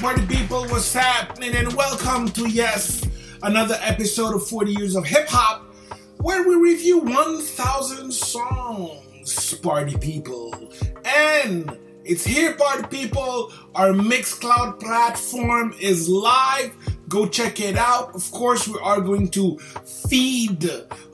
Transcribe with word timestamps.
party 0.00 0.24
people? 0.24 0.64
What's 0.68 0.94
happening? 0.94 1.54
And 1.54 1.74
welcome 1.74 2.26
to, 2.28 2.48
yes, 2.48 3.06
another 3.42 3.76
episode 3.82 4.34
of 4.34 4.48
40 4.48 4.72
Years 4.72 4.96
of 4.96 5.04
Hip 5.04 5.28
Hop, 5.28 5.74
where 6.16 6.48
we 6.48 6.54
review 6.54 7.00
1,000 7.00 8.10
songs, 8.10 9.54
party 9.56 9.98
people. 9.98 10.72
And 11.04 11.76
it's 12.02 12.24
here, 12.24 12.54
party 12.54 12.84
people. 12.88 13.52
Our 13.74 13.90
Mixcloud 13.90 14.80
platform 14.80 15.74
is 15.78 16.08
live. 16.08 16.74
Go 17.10 17.28
check 17.28 17.60
it 17.60 17.76
out. 17.76 18.14
Of 18.14 18.30
course, 18.30 18.66
we 18.66 18.78
are 18.82 19.02
going 19.02 19.28
to 19.32 19.58
feed 19.58 20.64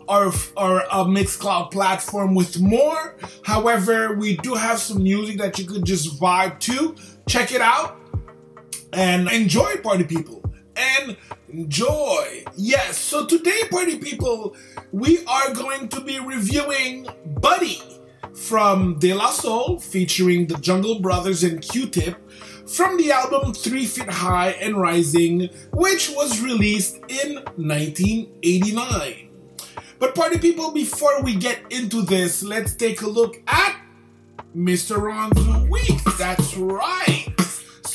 our, 0.08 0.30
our 0.56 0.82
uh, 0.92 1.04
Mixcloud 1.04 1.72
platform 1.72 2.36
with 2.36 2.60
more. 2.60 3.16
However, 3.42 4.14
we 4.14 4.36
do 4.36 4.54
have 4.54 4.78
some 4.78 5.02
music 5.02 5.38
that 5.38 5.58
you 5.58 5.66
could 5.66 5.84
just 5.84 6.20
vibe 6.20 6.60
to. 6.60 6.94
Check 7.28 7.50
it 7.50 7.60
out 7.60 8.05
and 8.92 9.30
enjoy, 9.30 9.76
party 9.76 10.04
people. 10.04 10.42
And 10.76 11.16
enjoy. 11.48 12.44
Yes, 12.56 12.98
so 12.98 13.26
today, 13.26 13.62
party 13.70 13.98
people, 13.98 14.56
we 14.92 15.24
are 15.26 15.52
going 15.54 15.88
to 15.88 16.00
be 16.00 16.20
reviewing 16.20 17.06
Buddy 17.40 17.80
from 18.34 18.98
De 18.98 19.14
La 19.14 19.30
Soul 19.30 19.80
featuring 19.80 20.46
the 20.46 20.58
Jungle 20.58 21.00
Brothers 21.00 21.42
and 21.42 21.62
Q 21.62 21.86
Tip 21.86 22.30
from 22.68 22.96
the 22.98 23.12
album 23.12 23.54
Three 23.54 23.86
Feet 23.86 24.10
High 24.10 24.50
and 24.50 24.76
Rising, 24.76 25.48
which 25.72 26.10
was 26.10 26.42
released 26.42 26.96
in 27.08 27.36
1989. 27.56 29.30
But, 29.98 30.14
party 30.14 30.38
people, 30.38 30.72
before 30.72 31.22
we 31.22 31.36
get 31.36 31.60
into 31.70 32.02
this, 32.02 32.42
let's 32.42 32.74
take 32.74 33.00
a 33.00 33.08
look 33.08 33.40
at 33.46 33.80
Mr. 34.54 35.00
Ron's 35.00 35.68
week. 35.70 36.02
That's 36.18 36.54
right. 36.56 37.26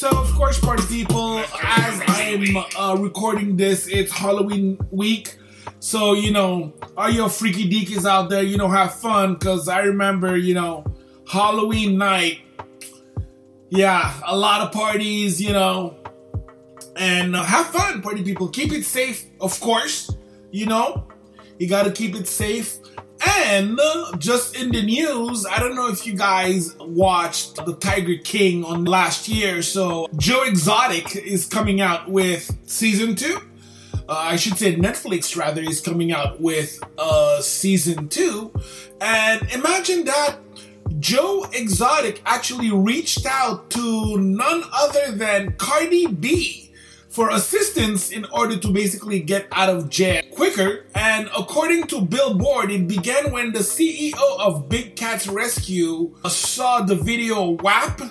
So, 0.02 0.09
of 0.09 0.33
course, 0.33 0.59
party 0.59 0.81
people, 0.88 1.38
as 1.61 2.02
I'm 2.07 2.57
uh, 2.75 2.95
recording 2.95 3.55
this, 3.55 3.85
it's 3.85 4.11
Halloween 4.11 4.80
week. 4.89 5.38
So, 5.80 6.13
you 6.13 6.31
know, 6.31 6.73
all 6.97 7.11
your 7.11 7.30
freaky 7.30 7.69
deakies 7.69 8.09
out 8.09 8.31
there, 8.31 8.41
you 8.41 8.58
know, 8.58 8.67
have 8.67 8.95
fun. 8.95 9.35
Because 9.35 9.67
I 9.67 9.81
remember, 9.81 10.35
you 10.35 10.55
know, 10.55 10.91
Halloween 11.27 11.99
night. 11.99 12.39
Yeah, 13.69 14.19
a 14.25 14.35
lot 14.35 14.61
of 14.61 14.71
parties, 14.71 15.39
you 15.39 15.53
know. 15.53 15.99
And 16.95 17.36
uh, 17.36 17.43
have 17.43 17.67
fun, 17.67 18.02
party 18.02 18.23
people. 18.23 18.47
Keep 18.47 18.71
it 18.71 18.86
safe, 18.86 19.27
of 19.39 19.59
course. 19.59 20.09
You 20.49 20.65
know, 20.65 21.08
you 21.59 21.69
got 21.69 21.83
to 21.83 21.91
keep 21.91 22.15
it 22.15 22.27
safe. 22.27 22.80
And 23.23 23.80
just 24.17 24.55
in 24.55 24.72
the 24.72 24.81
news, 24.81 25.45
I 25.45 25.59
don't 25.59 25.75
know 25.75 25.88
if 25.89 26.05
you 26.08 26.14
guys 26.14 26.75
watched 26.80 27.55
The 27.55 27.75
Tiger 27.75 28.17
King 28.23 28.64
on 28.64 28.86
last 28.86 29.27
year. 29.27 29.61
So 29.61 30.08
Joe 30.17 30.44
Exotic 30.44 31.16
is 31.16 31.45
coming 31.45 31.81
out 31.81 32.09
with 32.09 32.52
season 32.66 33.16
two. 33.16 33.39
Uh, 34.09 34.16
I 34.17 34.36
should 34.36 34.58
say 34.58 34.75
Netflix 34.75 35.38
rather 35.38 35.61
is 35.61 35.81
coming 35.81 36.11
out 36.11 36.42
with 36.42 36.81
uh, 36.97 37.42
season 37.42 38.09
two. 38.09 38.52
And 38.99 39.42
imagine 39.52 40.05
that 40.05 40.38
Joe 40.99 41.45
Exotic 41.53 42.22
actually 42.25 42.72
reached 42.72 43.25
out 43.25 43.69
to 43.72 44.17
none 44.17 44.64
other 44.73 45.11
than 45.11 45.53
Cardi 45.53 46.08
B 46.08 46.61
for 47.11 47.30
assistance 47.30 48.11
in 48.11 48.26
order 48.26 48.58
to 48.58 48.72
basically 48.72 49.20
get 49.20 49.48
out 49.52 49.70
of 49.70 49.89
jail 49.89 50.23
quicker. 50.32 50.86
And 50.95 51.30
according 51.38 51.88
to 51.88 52.02
Billboard, 52.02 52.72
it 52.72 52.88
began 52.88 53.32
when 53.32 53.52
the 53.52 53.60
CEO 53.60 54.39
of 54.39 54.70
Big 54.70 54.95
Cats 54.95 55.27
Rescue 55.27 56.16
saw 56.27 56.82
the 56.82 56.95
video 56.95 57.52
WAP 57.61 58.02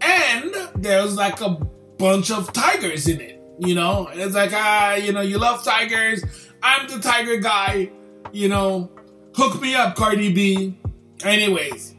and 0.00 0.54
there's 0.76 1.16
like 1.16 1.40
a 1.40 1.50
bunch 1.98 2.30
of 2.30 2.52
tigers 2.52 3.08
in 3.08 3.20
it, 3.20 3.42
you 3.58 3.74
know? 3.74 4.08
It's 4.12 4.34
like, 4.34 4.52
ah, 4.52 4.94
you 4.94 5.12
know, 5.12 5.20
you 5.20 5.38
love 5.38 5.64
tigers. 5.64 6.24
I'm 6.62 6.88
the 6.88 7.00
tiger 7.00 7.38
guy, 7.38 7.90
you 8.32 8.48
know? 8.48 8.90
Hook 9.34 9.60
me 9.60 9.74
up, 9.74 9.96
Cardi 9.96 10.32
B. 10.32 10.78
Anyways, 11.24 11.96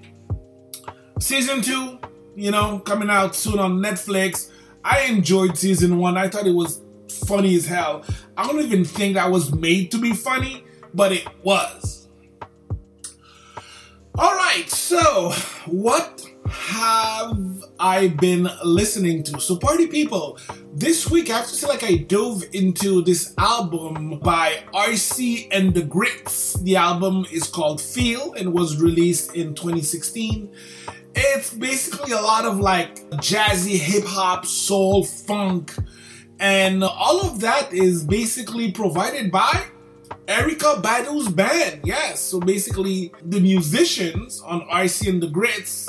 season 1.19 1.61
two, 1.61 1.99
you 2.35 2.51
know, 2.51 2.79
coming 2.79 3.09
out 3.09 3.35
soon 3.35 3.59
on 3.59 3.79
Netflix. 3.79 4.51
I 4.85 5.01
enjoyed 5.05 5.57
season 5.57 5.97
one. 5.97 6.15
I 6.15 6.29
thought 6.29 6.45
it 6.45 6.53
was 6.53 6.79
funny 7.25 7.55
as 7.55 7.65
hell. 7.65 8.03
I 8.37 8.45
don't 8.45 8.61
even 8.61 8.85
think 8.85 9.15
that 9.15 9.31
was 9.31 9.51
made 9.53 9.89
to 9.91 9.97
be 9.97 10.13
funny, 10.13 10.63
but 10.93 11.11
it 11.11 11.27
was. 11.43 12.07
All 14.13 14.35
right, 14.35 14.69
so 14.69 15.31
what 15.65 16.23
have 16.47 17.35
I 17.79 18.09
been 18.09 18.49
listening 18.63 19.23
to? 19.23 19.39
So, 19.39 19.57
party 19.57 19.87
people, 19.87 20.37
this 20.73 21.09
week 21.09 21.29
I 21.29 21.37
have 21.37 21.47
to 21.47 21.55
say, 21.55 21.67
like, 21.67 21.83
I 21.83 21.97
dove 21.97 22.43
into 22.53 23.01
this 23.01 23.33
album 23.37 24.19
by 24.19 24.63
RC 24.73 25.47
and 25.51 25.73
the 25.73 25.81
Gritz. 25.81 26.53
The 26.63 26.75
album 26.75 27.25
is 27.31 27.47
called 27.47 27.81
Feel 27.81 28.33
and 28.33 28.53
was 28.53 28.81
released 28.81 29.35
in 29.35 29.55
2016. 29.55 30.51
It's 31.15 31.53
basically 31.53 32.11
a 32.11 32.21
lot 32.21 32.45
of 32.45 32.59
like 32.59 33.09
jazzy 33.11 33.77
hip 33.77 34.03
hop, 34.05 34.45
soul, 34.45 35.05
funk, 35.05 35.73
and 36.39 36.83
all 36.83 37.21
of 37.25 37.39
that 37.39 37.73
is 37.73 38.03
basically 38.03 38.71
provided 38.71 39.31
by 39.31 39.65
Erykah 40.27 40.81
Badu's 40.81 41.29
band. 41.29 41.81
Yes, 41.85 42.19
so 42.19 42.39
basically 42.39 43.13
the 43.23 43.39
musicians 43.39 44.41
on 44.41 44.61
RC 44.67 45.09
and 45.09 45.23
the 45.23 45.27
Gritz, 45.27 45.87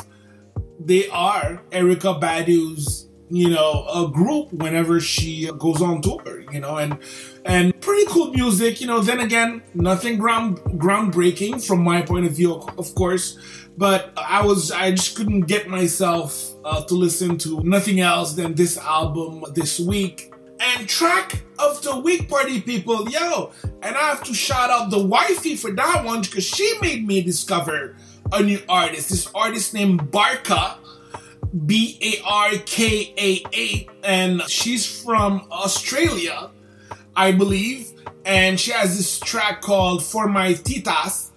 they 0.81 1.09
are 1.09 1.63
Erykah 1.71 2.21
Badu's, 2.21 3.09
you 3.29 3.51
know, 3.51 3.87
a 3.93 4.09
group 4.11 4.53
whenever 4.53 5.01
she 5.01 5.51
goes 5.59 5.83
on 5.83 6.03
tour, 6.03 6.45
you 6.53 6.61
know, 6.61 6.77
and 6.77 6.99
and 7.45 7.79
pretty 7.81 8.07
cool 8.07 8.31
music, 8.33 8.81
you 8.81 8.87
know. 8.87 9.01
Then 9.01 9.21
again, 9.21 9.63
nothing 9.75 10.19
ground 10.19 10.59
groundbreaking 10.79 11.67
from 11.67 11.83
my 11.83 12.03
point 12.03 12.27
of 12.27 12.33
view, 12.33 12.55
of 12.79 12.95
course 12.95 13.39
but 13.77 14.13
I 14.17 14.45
was 14.45 14.71
I 14.71 14.91
just 14.93 15.17
couldn't 15.17 15.43
get 15.43 15.69
myself 15.69 16.55
uh, 16.65 16.83
to 16.85 16.95
listen 16.95 17.39
to 17.39 17.61
nothing 17.63 18.01
else 18.01 18.33
than 18.35 18.55
this 18.55 18.79
album 18.79 19.45
this 19.55 19.79
week. 19.79 20.33
And 20.59 20.89
track 20.89 21.43
of 21.59 21.83
the 21.83 21.99
week, 21.99 22.31
party 22.31 22.63
people, 22.63 23.09
yo! 23.11 23.53
And 23.83 23.95
I 23.95 24.09
have 24.09 24.25
to 24.25 24.33
shout 24.33 24.71
out 24.71 24.91
the 24.91 25.05
wifey 25.05 25.55
for 25.55 25.71
that 25.73 26.03
one 26.03 26.23
because 26.23 26.45
she 26.45 26.79
made 26.81 27.07
me 27.07 27.21
discover 27.21 27.95
a 28.33 28.43
new 28.43 28.61
artist. 28.69 29.11
This 29.11 29.31
artist 29.35 29.75
named 29.75 30.11
Barkaa, 30.13 30.77
B 31.67 31.99
A 32.03 32.29
R 32.29 32.51
K 32.65 33.15
A 33.17 33.45
A, 33.55 33.89
and 34.05 34.43
she's 34.43 35.03
from 35.03 35.47
Australia, 35.51 36.51
I 37.15 37.33
believe. 37.33 37.93
And 38.25 38.59
she 38.59 38.73
has 38.73 38.97
this 38.97 39.21
track 39.21 39.63
called 39.63 40.05
For 40.05 40.27
My 40.27 40.55
Tiddas 40.55 41.31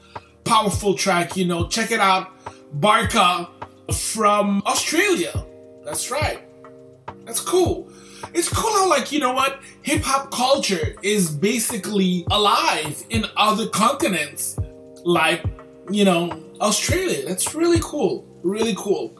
powerful 0.50 0.96
track, 0.96 1.38
you 1.38 1.46
know. 1.46 1.68
Check 1.68 1.92
it 1.92 2.00
out. 2.00 2.32
Barkaa 2.80 3.48
from 3.94 4.64
Australia. 4.66 5.46
That's 5.86 6.10
right. 6.10 6.42
That's 7.26 7.40
cool. 7.40 7.88
It's 8.34 8.50
cool 8.50 8.72
how, 8.72 8.90
like, 8.90 9.12
you 9.12 9.20
know 9.20 9.34
what? 9.34 9.60
Hip 9.84 10.02
hop 10.02 10.32
culture 10.32 10.96
is 11.04 11.30
basically 11.30 12.26
alive 12.32 13.04
in 13.10 13.26
other 13.38 13.68
continents, 13.68 14.58
like, 15.04 15.44
you 15.92 16.04
know, 16.04 16.32
Australia. 16.62 17.26
That's 17.26 17.56
really 17.56 17.80
cool. 17.82 18.26
Really 18.44 18.76
cool. 18.78 19.16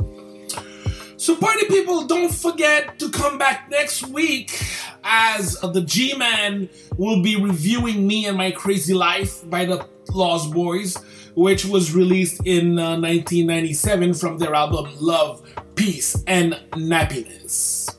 So, 1.18 1.36
party 1.36 1.66
people, 1.66 2.08
don't 2.08 2.34
forget 2.34 2.98
to 3.00 3.10
come 3.10 3.38
back 3.38 3.70
next 3.70 4.08
week 4.08 4.64
as 5.04 5.60
the 5.60 5.82
G 5.82 6.16
Man 6.16 6.70
will 6.98 7.22
be 7.22 7.36
reviewing 7.36 8.08
me 8.08 8.26
and 8.26 8.38
my 8.38 8.52
crazy 8.52 8.94
life 8.94 9.48
by 9.50 9.66
the 9.66 9.86
Lost 10.14 10.52
Boyz 10.52 11.04
which 11.40 11.66
was 11.66 11.94
released 11.96 12.42
in 12.46 12.78
uh, 12.78 13.00
1997 13.00 14.14
from 14.14 14.38
their 14.38 14.54
album 14.54 14.90
Love, 15.00 15.42
Peace, 15.76 16.22
and 16.28 16.54
Nappiness. 16.72 17.96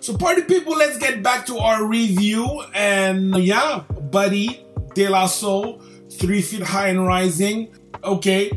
So, 0.00 0.16
party 0.16 0.42
people, 0.42 0.76
let's 0.76 0.98
get 0.98 1.22
back 1.22 1.46
to 1.46 1.58
our 1.58 1.84
review. 1.84 2.62
And 2.74 3.36
yeah, 3.36 3.84
Buddy 4.10 4.64
De 4.94 5.08
La 5.08 5.26
Soul, 5.26 5.82
Three 6.12 6.42
Feet 6.42 6.62
High 6.62 6.88
and 6.88 7.04
Rising. 7.06 7.74
Okay, 8.04 8.50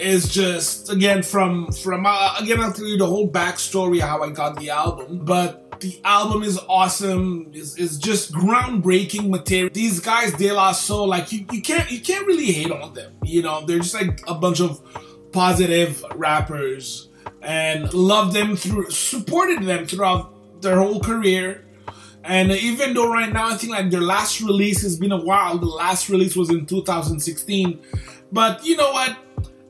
is 0.00 0.32
just 0.32 0.90
again 0.90 1.22
from 1.22 1.70
from 1.72 2.06
uh, 2.06 2.36
again 2.40 2.60
I'll 2.60 2.72
tell 2.72 2.86
you 2.86 2.96
the 2.96 3.06
whole 3.06 3.30
backstory 3.30 4.00
how 4.00 4.22
I 4.22 4.30
got 4.30 4.58
the 4.58 4.70
album, 4.70 5.24
but 5.24 5.80
the 5.80 6.00
album 6.04 6.42
is 6.42 6.58
awesome. 6.68 7.50
Is 7.52 7.76
is 7.76 7.98
just 7.98 8.32
groundbreaking 8.32 9.28
material. 9.28 9.70
These 9.72 10.00
guys, 10.00 10.32
De 10.34 10.50
La 10.52 10.72
Soul, 10.72 11.08
like 11.08 11.30
you, 11.32 11.46
you 11.52 11.62
can't 11.62 11.90
you 11.90 12.00
can't 12.00 12.26
really 12.26 12.52
hate 12.52 12.70
on 12.70 12.94
them. 12.94 13.12
You 13.22 13.42
know, 13.42 13.64
they're 13.64 13.78
just 13.78 13.94
like 13.94 14.20
a 14.26 14.34
bunch 14.34 14.60
of 14.60 14.80
positive 15.32 16.04
rappers, 16.14 17.08
and 17.42 17.92
love 17.92 18.32
them 18.32 18.56
through 18.56 18.90
supported 18.90 19.62
them 19.62 19.86
throughout 19.86 20.62
their 20.62 20.78
whole 20.78 21.00
career. 21.00 21.64
And 22.24 22.50
even 22.52 22.92
though 22.92 23.10
right 23.10 23.32
now 23.32 23.48
I 23.48 23.54
think 23.54 23.72
like 23.72 23.90
their 23.90 24.02
last 24.02 24.40
release 24.40 24.82
has 24.82 24.98
been 24.98 25.12
a 25.12 25.24
while, 25.24 25.56
the 25.56 25.66
last 25.66 26.08
release 26.08 26.36
was 26.36 26.50
in 26.50 26.66
2016. 26.66 27.80
But 28.32 28.64
you 28.64 28.76
know 28.76 28.90
what? 28.92 29.16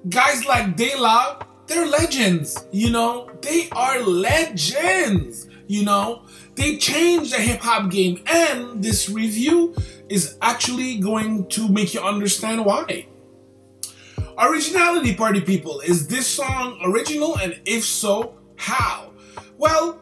Guys 0.09 0.45
like 0.47 0.77
De 0.77 0.97
La 0.97 1.39
they're 1.69 1.87
legends, 1.87 2.67
you 2.73 2.91
know? 2.91 3.31
They 3.43 3.69
are 3.73 4.01
legends, 4.01 5.47
you 5.67 5.85
know? 5.85 6.23
They 6.55 6.79
changed 6.79 7.33
the 7.33 7.37
hip 7.37 7.61
hop 7.61 7.91
game, 7.91 8.23
and 8.27 8.83
this 8.83 9.09
review 9.11 9.77
is 10.09 10.37
actually 10.41 10.99
going 10.99 11.47
to 11.49 11.69
make 11.69 11.93
you 11.93 12.01
understand 12.01 12.65
why. 12.65 13.07
Originality 14.39 15.15
Party 15.15 15.43
People, 15.43 15.81
is 15.81 16.09
this 16.09 16.27
song 16.27 16.81
original, 16.85 17.37
and 17.37 17.61
if 17.67 17.85
so, 17.85 18.35
how? 18.57 19.13
Well, 19.59 20.01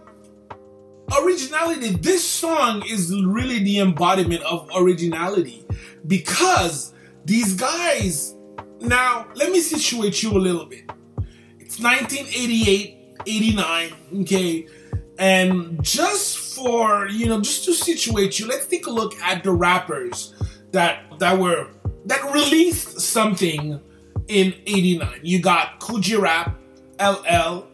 originality, 1.21 1.97
this 1.97 2.23
song 2.23 2.85
is 2.87 3.13
really 3.25 3.59
the 3.59 3.81
embodiment 3.81 4.43
of 4.45 4.71
originality 4.75 5.67
because 6.07 6.95
these 7.25 7.55
guys. 7.55 8.35
Now, 8.81 9.27
let 9.35 9.51
me 9.51 9.61
situate 9.61 10.23
you 10.23 10.33
a 10.33 10.39
little 10.39 10.67
bit. 10.67 10.91
It's 11.59 11.81
1988, 11.81 13.19
89, 13.27 13.93
okay? 14.23 14.67
And 15.19 15.83
just 15.83 16.55
for, 16.55 17.09
you 17.09 17.27
know, 17.27 17.41
just 17.41 17.65
to 17.65 17.73
situate 17.73 18.39
you, 18.39 18.47
let's 18.47 18.67
take 18.67 18.87
a 18.87 18.91
look 18.91 19.19
at 19.21 19.43
the 19.43 19.53
rappers 19.53 20.35
that 20.73 21.19
that 21.19 21.39
were 21.39 21.71
that 22.05 22.23
released 22.33 23.01
something 23.01 23.81
in 24.29 24.55
89. 24.67 25.21
You 25.23 25.41
got 25.41 25.83
G 26.01 26.17
Rap, 26.17 26.59
LL, 27.01 27.67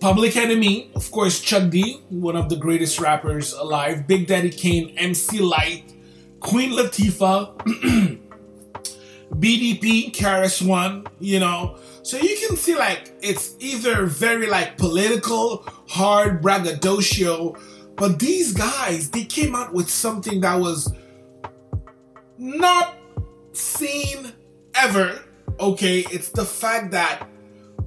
Public 0.00 0.36
Enemy, 0.36 0.90
of 0.94 1.10
course, 1.10 1.40
Chuck 1.40 1.70
D, 1.70 2.00
one 2.08 2.36
of 2.36 2.48
the 2.48 2.56
greatest 2.56 3.00
rappers 3.00 3.52
alive, 3.52 4.06
Big 4.06 4.26
Daddy 4.26 4.50
Kane, 4.50 4.94
MC 4.96 5.40
Lyte, 5.40 5.92
Queen 6.40 6.72
Latifah, 6.72 8.18
BDP, 9.38 10.12
KRS 10.14 10.66
One, 10.66 11.06
you 11.18 11.40
know. 11.40 11.78
So 12.02 12.16
you 12.16 12.36
can 12.46 12.56
see 12.56 12.74
like 12.74 13.12
it's 13.22 13.54
either 13.58 14.06
very 14.06 14.46
like 14.46 14.76
political, 14.78 15.64
hard 15.88 16.40
braggadocio, 16.40 17.56
but 17.96 18.18
these 18.18 18.52
guys, 18.52 19.10
they 19.10 19.24
came 19.24 19.54
out 19.54 19.72
with 19.72 19.90
something 19.90 20.40
that 20.40 20.60
was 20.60 20.92
not 22.38 22.96
seen 23.52 24.32
ever. 24.74 25.20
Okay, 25.60 26.00
it's 26.10 26.30
the 26.30 26.44
fact 26.44 26.92
that 26.92 27.28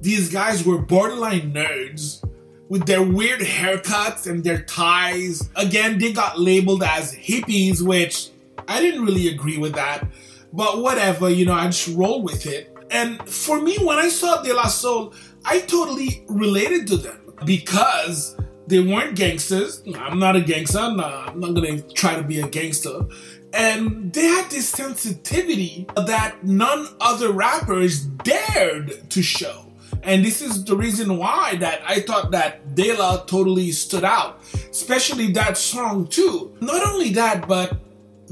these 0.00 0.30
guys 0.30 0.64
were 0.64 0.78
borderline 0.78 1.52
nerds 1.52 2.22
with 2.68 2.86
their 2.86 3.02
weird 3.02 3.40
haircuts 3.40 4.26
and 4.26 4.44
their 4.44 4.62
ties. 4.62 5.48
Again, 5.56 5.98
they 5.98 6.12
got 6.12 6.38
labeled 6.38 6.82
as 6.82 7.14
hippies, 7.14 7.80
which 7.80 8.30
I 8.68 8.80
didn't 8.80 9.04
really 9.04 9.28
agree 9.28 9.58
with 9.58 9.74
that. 9.74 10.06
But 10.52 10.82
whatever, 10.82 11.30
you 11.30 11.46
know, 11.46 11.54
I 11.54 11.66
just 11.66 11.96
roll 11.96 12.22
with 12.22 12.46
it. 12.46 12.76
And 12.90 13.26
for 13.28 13.60
me, 13.60 13.78
when 13.78 13.98
I 13.98 14.08
saw 14.08 14.42
De 14.42 14.52
La 14.52 14.66
Soul, 14.66 15.14
I 15.44 15.60
totally 15.60 16.24
related 16.28 16.86
to 16.88 16.96
them 16.98 17.32
because 17.44 18.36
they 18.66 18.80
weren't 18.80 19.16
gangsters. 19.16 19.82
I'm 19.96 20.18
not 20.18 20.36
a 20.36 20.40
gangster. 20.40 20.90
Nah, 20.92 21.26
I'm 21.28 21.40
not 21.40 21.54
gonna 21.54 21.80
try 21.80 22.16
to 22.16 22.22
be 22.22 22.40
a 22.40 22.48
gangster. 22.48 23.06
And 23.54 24.12
they 24.12 24.26
had 24.26 24.50
this 24.50 24.68
sensitivity 24.68 25.86
that 25.94 26.42
none 26.44 26.86
other 27.00 27.32
rappers 27.32 28.04
dared 28.04 29.10
to 29.10 29.22
show. 29.22 29.66
And 30.02 30.24
this 30.24 30.40
is 30.42 30.64
the 30.64 30.76
reason 30.76 31.16
why 31.18 31.56
that 31.56 31.82
I 31.86 32.00
thought 32.00 32.30
that 32.32 32.74
De 32.74 32.96
La 32.96 33.18
totally 33.24 33.70
stood 33.72 34.04
out, 34.04 34.40
especially 34.70 35.32
that 35.32 35.56
song 35.56 36.06
too. 36.08 36.56
Not 36.60 36.86
only 36.86 37.10
that, 37.10 37.46
but 37.46 37.76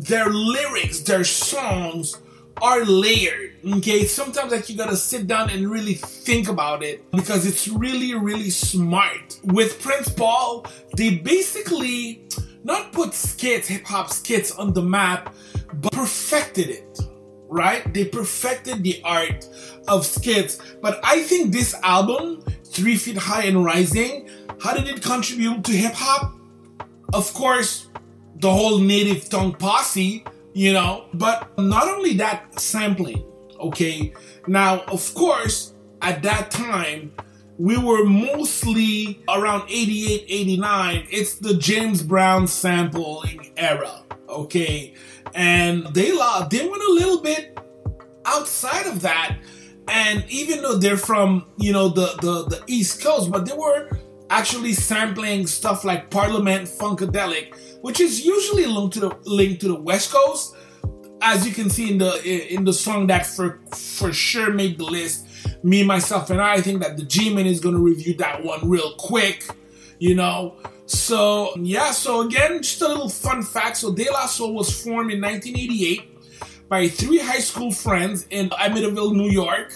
their 0.01 0.31
lyrics, 0.31 1.01
their 1.01 1.25
songs 1.25 2.17
are 2.63 2.85
layered. 2.85 3.55
Okay, 3.65 4.07
sometimes 4.07 4.51
like 4.51 4.69
you 4.69 4.77
gotta 4.77 4.97
sit 4.97 5.27
down 5.27 5.51
and 5.51 5.71
really 5.71 5.95
think 5.95 6.49
about 6.49 6.83
it 6.83 7.11
because 7.11 7.47
it's 7.47 7.69
really, 7.69 8.15
really 8.15 8.51
smart. 8.51 9.39
With 9.45 9.81
Prince 9.81 10.09
Paul, 10.09 10.67
they 10.97 11.17
basically 11.17 12.25
not 12.65 12.93
put 12.93 13.15
skits, 13.15 13.69
hip 13.69 13.85
hop 13.85 14.11
skits 14.11 14.53
on 14.53 14.73
the 14.73 14.83
map, 14.83 15.35
but 15.75 15.93
perfected 15.93 16.71
it. 16.71 17.01
Right? 17.49 17.93
They 17.93 18.05
perfected 18.05 18.83
the 18.83 19.03
art 19.05 19.49
of 19.89 20.07
skits. 20.07 20.61
But 20.81 21.01
I 21.03 21.23
think 21.23 21.53
this 21.53 21.75
album, 21.83 22.45
Three 22.65 22.97
Feet 22.97 23.17
High 23.17 23.45
and 23.45 23.65
Rising, 23.65 24.31
how 24.63 24.75
did 24.75 24.89
it 24.89 25.03
contribute 25.03 25.65
to 25.65 25.73
hip 25.73 25.95
hop? 25.95 26.33
Of 27.13 27.35
course, 27.35 27.90
the 28.41 28.51
whole 28.51 28.79
native 28.79 29.29
tongue 29.29 29.53
posse, 29.53 30.25
you 30.55 30.73
know, 30.73 31.07
but 31.15 31.57
not 31.59 31.89
only 31.89 32.15
that 32.15 32.59
sampling, 32.59 33.25
okay? 33.59 34.13
Now, 34.47 34.81
of 34.85 35.15
course, 35.15 35.75
at 36.03 36.23
that 36.23 36.51
time, 36.51 37.13
we 37.59 37.77
were 37.77 38.05
mostly 38.05 39.23
around 39.29 39.69
88, 39.69 40.25
89. 40.29 41.07
It's 41.11 41.35
the 41.35 41.55
James 41.55 42.03
Brown 42.03 42.47
sampling 42.47 43.53
era, 43.57 44.03
okay? 44.29 44.95
And 45.35 45.87
they, 45.89 46.11
they 46.11 46.69
went 46.69 46.83
a 46.83 46.93
little 46.93 47.21
bit 47.21 47.59
outside 48.25 48.87
of 48.87 49.03
that 49.03 49.37
and 49.91 50.25
even 50.29 50.63
though 50.63 50.77
they're 50.77 50.97
from, 50.97 51.47
you 51.59 51.73
know, 51.73 51.89
the, 51.89 52.15
the, 52.23 52.45
the 52.45 52.63
East 52.69 53.03
Coast, 53.03 53.31
but 53.31 53.45
they 53.45 53.57
were 53.57 53.91
actually 54.31 54.73
sampling 54.73 55.47
stuff 55.47 55.85
like 55.85 56.09
Parliament 56.09 56.69
Funkadelic, 56.69 57.55
which 57.83 58.01
is 58.01 58.25
usually 58.25 58.67
linked 58.67 58.95
to 58.95 59.01
the 59.01 59.19
linked 59.25 59.61
to 59.63 59.69
the 59.69 59.81
West 59.81 60.13
Coast. 60.13 60.57
As 61.23 61.47
you 61.47 61.53
can 61.53 61.69
see 61.69 61.91
in 61.91 61.99
the 61.99 62.55
in 62.55 62.65
the 62.65 62.73
song 62.73 63.09
that 63.09 63.27
for 63.27 63.61
for 63.75 64.13
sure 64.13 64.53
made 64.53 64.79
the 64.79 64.85
list. 64.85 65.27
Me, 65.63 65.83
myself, 65.83 66.31
and 66.31 66.41
I, 66.41 66.61
think 66.63 66.83
that 66.83 66.97
the 66.97 67.03
G-Man 67.03 67.47
is 67.47 67.61
gonna 67.61 67.79
review 67.79 68.15
that 68.15 68.43
one 68.43 68.67
real 68.69 68.95
quick, 68.95 69.45
you 69.99 70.15
know. 70.15 70.57
So 70.87 71.55
yeah, 71.59 71.91
so 71.91 72.23
again, 72.23 72.63
just 72.63 72.81
a 72.81 72.89
little 72.89 73.11
fun 73.11 73.43
fact. 73.43 73.77
So 73.77 73.93
De 73.93 74.11
La 74.11 74.27
Soul 74.27 74.55
was 74.55 74.83
formed 74.83 75.13
in 75.13 75.21
1988 75.21 76.69
by 76.69 76.89
three 76.89 77.19
high 77.19 77.41
school 77.41 77.73
friends 77.73 78.27
in 78.31 78.49
Amityville, 78.51 79.15
New 79.15 79.31
York. 79.31 79.73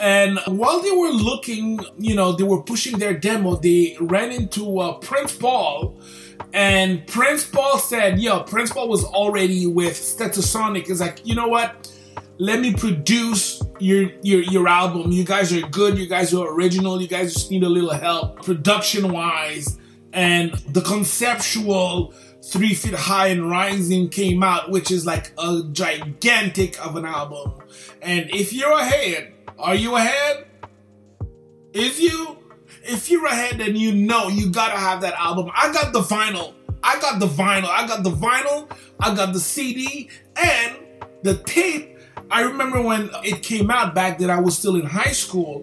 And 0.00 0.38
while 0.46 0.80
they 0.80 0.90
were 0.90 1.10
looking, 1.10 1.78
you 1.98 2.14
know, 2.14 2.32
they 2.32 2.42
were 2.42 2.62
pushing 2.62 2.98
their 2.98 3.12
demo, 3.12 3.56
they 3.56 3.96
ran 4.00 4.32
into 4.32 4.80
uh, 4.80 4.94
Prince 4.94 5.36
Paul. 5.36 6.00
And 6.54 7.06
Prince 7.06 7.44
Paul 7.44 7.78
said, 7.78 8.18
yo, 8.18 8.42
Prince 8.42 8.72
Paul 8.72 8.88
was 8.88 9.04
already 9.04 9.66
with 9.66 9.92
Stetsasonic. 9.92 10.88
It's 10.88 11.00
like, 11.00 11.24
you 11.26 11.34
know 11.34 11.48
what? 11.48 11.92
Let 12.38 12.60
me 12.60 12.72
produce 12.72 13.62
your, 13.78 14.10
your 14.22 14.40
your 14.40 14.66
album. 14.66 15.12
You 15.12 15.24
guys 15.24 15.52
are 15.52 15.60
good. 15.68 15.98
You 15.98 16.06
guys 16.06 16.32
are 16.32 16.50
original. 16.50 17.00
You 17.02 17.06
guys 17.06 17.34
just 17.34 17.50
need 17.50 17.62
a 17.62 17.68
little 17.68 17.90
help 17.90 18.42
production 18.42 19.12
wise. 19.12 19.78
And 20.14 20.52
the 20.70 20.80
conceptual 20.80 22.14
Three 22.42 22.72
Feet 22.72 22.94
High 22.94 23.26
and 23.28 23.50
Rising 23.50 24.08
came 24.08 24.42
out, 24.42 24.70
which 24.70 24.90
is 24.90 25.04
like 25.04 25.32
a 25.36 25.62
gigantic 25.70 26.82
of 26.84 26.96
an 26.96 27.04
album. 27.04 27.52
And 28.00 28.30
if 28.30 28.54
you're 28.54 28.72
ahead, 28.72 29.34
are 29.60 29.74
you 29.74 29.96
ahead? 29.96 30.46
Is 31.72 32.00
you? 32.00 32.38
If 32.82 33.10
you're 33.10 33.26
ahead, 33.26 33.58
then 33.58 33.76
you 33.76 33.94
know 33.94 34.28
you 34.28 34.50
gotta 34.50 34.76
have 34.76 35.02
that 35.02 35.14
album. 35.14 35.50
I 35.54 35.72
got 35.72 35.92
the 35.92 36.00
vinyl. 36.00 36.54
I 36.82 36.98
got 37.00 37.20
the 37.20 37.26
vinyl. 37.26 37.68
I 37.68 37.86
got 37.86 38.02
the 38.02 38.10
vinyl. 38.10 38.70
I 38.98 39.14
got 39.14 39.32
the 39.32 39.40
CD 39.40 40.08
and 40.36 40.78
the 41.22 41.36
tape. 41.44 41.98
I 42.30 42.42
remember 42.42 42.80
when 42.80 43.10
it 43.24 43.42
came 43.42 43.70
out 43.70 43.94
back 43.94 44.18
then 44.18 44.30
I 44.30 44.40
was 44.40 44.56
still 44.56 44.76
in 44.76 44.86
high 44.86 45.12
school. 45.12 45.62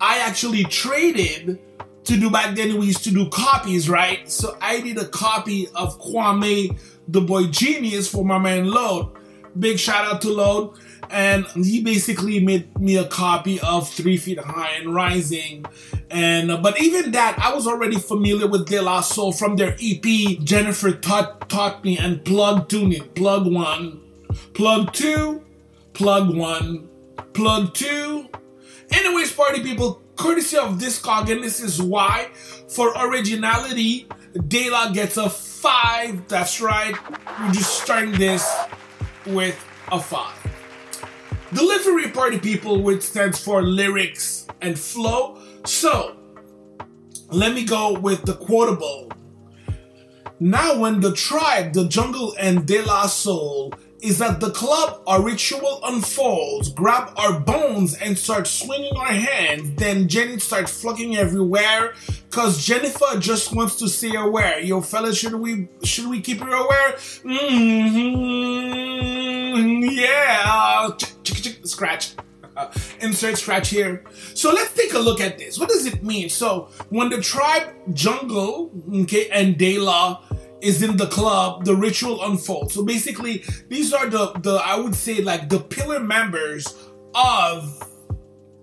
I 0.00 0.18
actually 0.18 0.64
traded 0.64 1.60
to 2.04 2.16
do 2.16 2.30
back 2.30 2.54
then 2.54 2.78
we 2.78 2.86
used 2.86 3.04
to 3.04 3.10
do 3.10 3.28
copies, 3.30 3.88
right? 3.88 4.30
So 4.30 4.56
I 4.60 4.80
did 4.80 4.98
a 4.98 5.08
copy 5.08 5.68
of 5.74 6.00
Kwame 6.00 6.78
the 7.08 7.20
Boy 7.20 7.44
Genius 7.44 8.08
for 8.08 8.24
my 8.24 8.38
man 8.38 8.66
Load. 8.66 9.12
Big 9.58 9.78
shout 9.78 10.06
out 10.06 10.20
to 10.22 10.30
Load. 10.30 10.78
And 11.10 11.46
he 11.46 11.82
basically 11.82 12.40
made 12.40 12.78
me 12.78 12.96
a 12.96 13.06
copy 13.06 13.60
of 13.60 13.88
Three 13.88 14.16
Feet 14.16 14.38
High 14.38 14.72
and 14.72 14.94
Rising. 14.94 15.64
And 16.10 16.50
uh, 16.50 16.58
but 16.58 16.80
even 16.80 17.12
that, 17.12 17.38
I 17.38 17.54
was 17.54 17.66
already 17.66 17.96
familiar 17.96 18.46
with 18.46 18.68
De 18.68 18.80
La 18.80 19.00
Soul 19.00 19.32
from 19.32 19.56
their 19.56 19.76
EP. 19.80 20.02
Jennifer 20.42 20.92
taught 20.92 21.48
taught 21.48 21.84
me 21.84 21.98
and 21.98 22.24
plug 22.24 22.68
tuning, 22.68 23.08
plug 23.14 23.46
one, 23.52 24.00
plug 24.54 24.92
two, 24.92 25.44
plug 25.92 26.34
one, 26.34 26.88
plug 27.32 27.74
two. 27.74 28.28
Anyways, 28.92 29.32
party 29.32 29.62
people, 29.62 30.02
courtesy 30.16 30.56
of 30.56 30.78
Discog, 30.78 31.30
and 31.30 31.42
this 31.42 31.60
is 31.60 31.82
why, 31.82 32.28
for 32.68 32.92
originality, 32.96 34.06
De 34.48 34.70
La 34.70 34.90
gets 34.90 35.16
a 35.16 35.28
5. 35.28 36.28
That's 36.28 36.60
right, 36.60 36.94
we're 37.40 37.52
just 37.52 37.82
starting 37.82 38.12
this 38.12 38.48
with 39.26 39.58
a 39.90 40.00
5. 40.00 40.45
Delivery 41.54 42.10
Party 42.10 42.38
People, 42.38 42.82
which 42.82 43.02
stands 43.02 43.42
for 43.42 43.62
lyrics 43.62 44.46
and 44.60 44.78
flow. 44.78 45.40
So, 45.64 46.16
let 47.30 47.54
me 47.54 47.64
go 47.64 47.98
with 47.98 48.22
the 48.24 48.34
quotable. 48.34 49.12
Now, 50.40 50.78
when 50.78 51.00
the 51.00 51.12
tribe, 51.12 51.72
the 51.72 51.86
jungle, 51.86 52.34
and 52.38 52.66
De 52.66 52.82
La 52.82 53.06
Soul 53.06 53.72
is 54.06 54.18
that 54.18 54.38
the 54.38 54.50
club, 54.52 55.02
our 55.08 55.20
ritual 55.20 55.80
unfolds, 55.84 56.68
grab 56.68 57.12
our 57.16 57.40
bones 57.40 57.94
and 57.94 58.16
start 58.16 58.46
swinging 58.46 58.96
our 58.96 59.12
hands. 59.12 59.74
Then 59.74 60.06
Jenny 60.06 60.38
starts 60.38 60.80
flocking 60.80 61.16
everywhere 61.16 61.94
because 62.30 62.64
Jennifer 62.64 63.18
just 63.18 63.52
wants 63.52 63.74
to 63.80 63.88
stay 63.88 64.14
aware. 64.14 64.60
Yo, 64.60 64.80
fellas, 64.80 65.18
should 65.18 65.34
we 65.34 65.66
should 65.82 66.08
we 66.08 66.20
keep 66.20 66.38
her 66.38 66.54
aware? 66.54 66.92
Mm-hmm. 67.24 68.28
Yeah. 69.90 70.90
Scratch. 71.64 72.14
Insert 73.00 73.38
scratch 73.38 73.70
here. 73.70 74.04
So 74.34 74.52
let's 74.52 74.72
take 74.74 74.94
a 74.94 74.98
look 74.98 75.20
at 75.20 75.36
this. 75.36 75.58
What 75.58 75.68
does 75.68 75.84
it 75.84 76.04
mean? 76.04 76.28
So 76.30 76.68
when 76.90 77.10
the 77.10 77.20
tribe 77.20 77.74
Jungle, 77.92 78.70
okay, 79.02 79.28
and 79.30 79.58
De 79.58 79.78
La 79.78 80.22
is 80.66 80.82
in 80.82 80.96
the 80.96 81.06
club, 81.06 81.64
the 81.64 81.74
ritual 81.74 82.22
unfolds. 82.24 82.74
So 82.74 82.84
basically, 82.84 83.44
these 83.68 83.92
are 83.92 84.08
the 84.08 84.32
the 84.40 84.60
I 84.64 84.76
would 84.76 84.94
say 84.94 85.20
like 85.22 85.48
the 85.48 85.60
pillar 85.60 86.00
members 86.00 86.66
of 87.14 87.82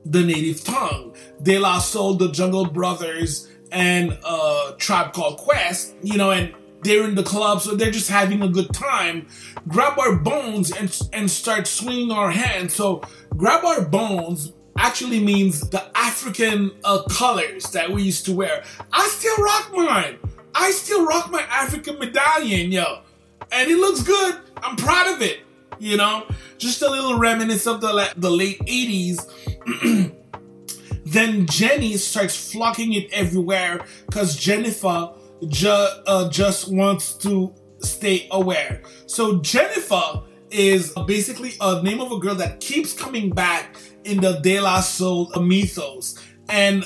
the 0.05 0.21
native 0.21 0.63
tongue. 0.63 1.15
De 1.41 1.57
La 1.57 1.79
Soul, 1.79 2.15
the 2.15 2.31
Jungle 2.31 2.65
Brothers, 2.65 3.49
and 3.71 4.17
a 4.25 4.75
tribe 4.77 5.13
called 5.13 5.37
Quest. 5.37 5.95
You 6.01 6.17
know, 6.17 6.31
and 6.31 6.53
they're 6.83 7.05
in 7.05 7.15
the 7.15 7.23
club, 7.23 7.61
so 7.61 7.75
they're 7.75 7.91
just 7.91 8.09
having 8.09 8.41
a 8.41 8.49
good 8.49 8.73
time. 8.73 9.27
Grab 9.67 9.97
our 9.97 10.15
bones 10.15 10.71
and 10.71 10.89
and 11.13 11.31
start 11.31 11.67
swinging 11.67 12.11
our 12.11 12.31
hands. 12.31 12.73
So 12.73 13.01
grab 13.37 13.63
our 13.63 13.81
bones 13.81 14.51
actually 14.77 15.19
means 15.19 15.69
the 15.69 15.83
African 15.95 16.71
uh, 16.83 17.03
colors 17.03 17.63
that 17.71 17.89
we 17.89 18.03
used 18.03 18.25
to 18.25 18.33
wear. 18.33 18.63
I 18.91 19.07
still 19.07 19.37
rock 19.37 19.71
mine. 19.73 20.17
I 20.55 20.71
still 20.71 21.05
rock 21.05 21.31
my 21.31 21.41
African 21.43 21.99
medallion, 21.99 22.71
yo. 22.71 23.01
And 23.51 23.69
it 23.69 23.77
looks 23.77 24.03
good. 24.03 24.39
I'm 24.57 24.75
proud 24.75 25.13
of 25.13 25.21
it. 25.21 25.39
You 25.79 25.97
know, 25.97 26.25
just 26.57 26.81
a 26.81 26.89
little 26.89 27.17
reminiscence 27.17 27.67
of 27.67 27.81
the, 27.81 28.13
the 28.15 28.29
late 28.29 28.59
80s. 28.59 30.13
then 31.05 31.45
Jenny 31.47 31.97
starts 31.97 32.51
flocking 32.51 32.93
it 32.93 33.11
everywhere 33.11 33.81
because 34.05 34.35
Jennifer 34.37 35.11
ju- 35.47 35.67
uh, 35.69 36.29
just 36.29 36.71
wants 36.71 37.15
to 37.15 37.53
stay 37.79 38.27
aware. 38.31 38.81
So 39.07 39.39
Jennifer 39.41 40.21
is 40.49 40.93
basically 41.07 41.53
a 41.59 41.81
name 41.81 41.99
of 41.99 42.11
a 42.11 42.19
girl 42.19 42.35
that 42.35 42.59
keeps 42.59 42.93
coming 42.93 43.31
back 43.31 43.75
in 44.03 44.21
the 44.21 44.39
De 44.39 44.59
La 44.59 44.81
Soul 44.81 45.31
mythos. 45.41 46.19
And 46.49 46.85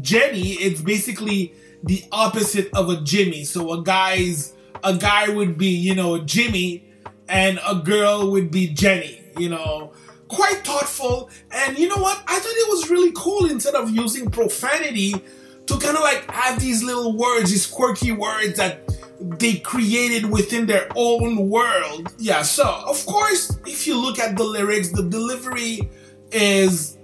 Jenny, 0.00 0.52
it's 0.52 0.80
basically 0.80 1.54
the 1.84 2.04
opposite 2.12 2.70
of 2.74 2.88
a 2.88 3.00
Jimmy. 3.00 3.44
So 3.44 3.72
a 3.72 3.82
guy's 3.82 4.54
a 4.84 4.96
guy 4.96 5.28
would 5.28 5.56
be, 5.58 5.68
you 5.68 5.94
know, 5.94 6.18
Jimmy, 6.18 6.84
and 7.28 7.60
a 7.66 7.76
girl 7.76 8.30
would 8.30 8.50
be 8.50 8.68
Jenny. 8.68 9.20
You 9.38 9.48
know, 9.48 9.92
quite 10.28 10.64
thoughtful. 10.64 11.30
And 11.50 11.78
you 11.78 11.88
know 11.88 11.96
what? 11.96 12.22
I 12.26 12.38
thought 12.38 12.52
it 12.54 12.68
was 12.68 12.90
really 12.90 13.12
cool 13.14 13.46
instead 13.46 13.74
of 13.74 13.90
using 13.90 14.30
profanity 14.30 15.14
to 15.66 15.78
kind 15.78 15.96
of 15.96 16.02
like 16.02 16.30
have 16.30 16.60
these 16.60 16.82
little 16.82 17.16
words, 17.16 17.50
these 17.50 17.66
quirky 17.66 18.12
words 18.12 18.56
that 18.56 18.80
they 19.38 19.54
created 19.54 20.30
within 20.30 20.66
their 20.66 20.88
own 20.96 21.48
world. 21.48 22.12
Yeah, 22.18 22.42
so 22.42 22.64
of 22.86 23.04
course, 23.06 23.56
if 23.66 23.86
you 23.86 23.96
look 24.00 24.18
at 24.18 24.36
the 24.36 24.44
lyrics, 24.44 24.90
the 24.90 25.04
delivery 25.04 25.88
is 26.32 26.98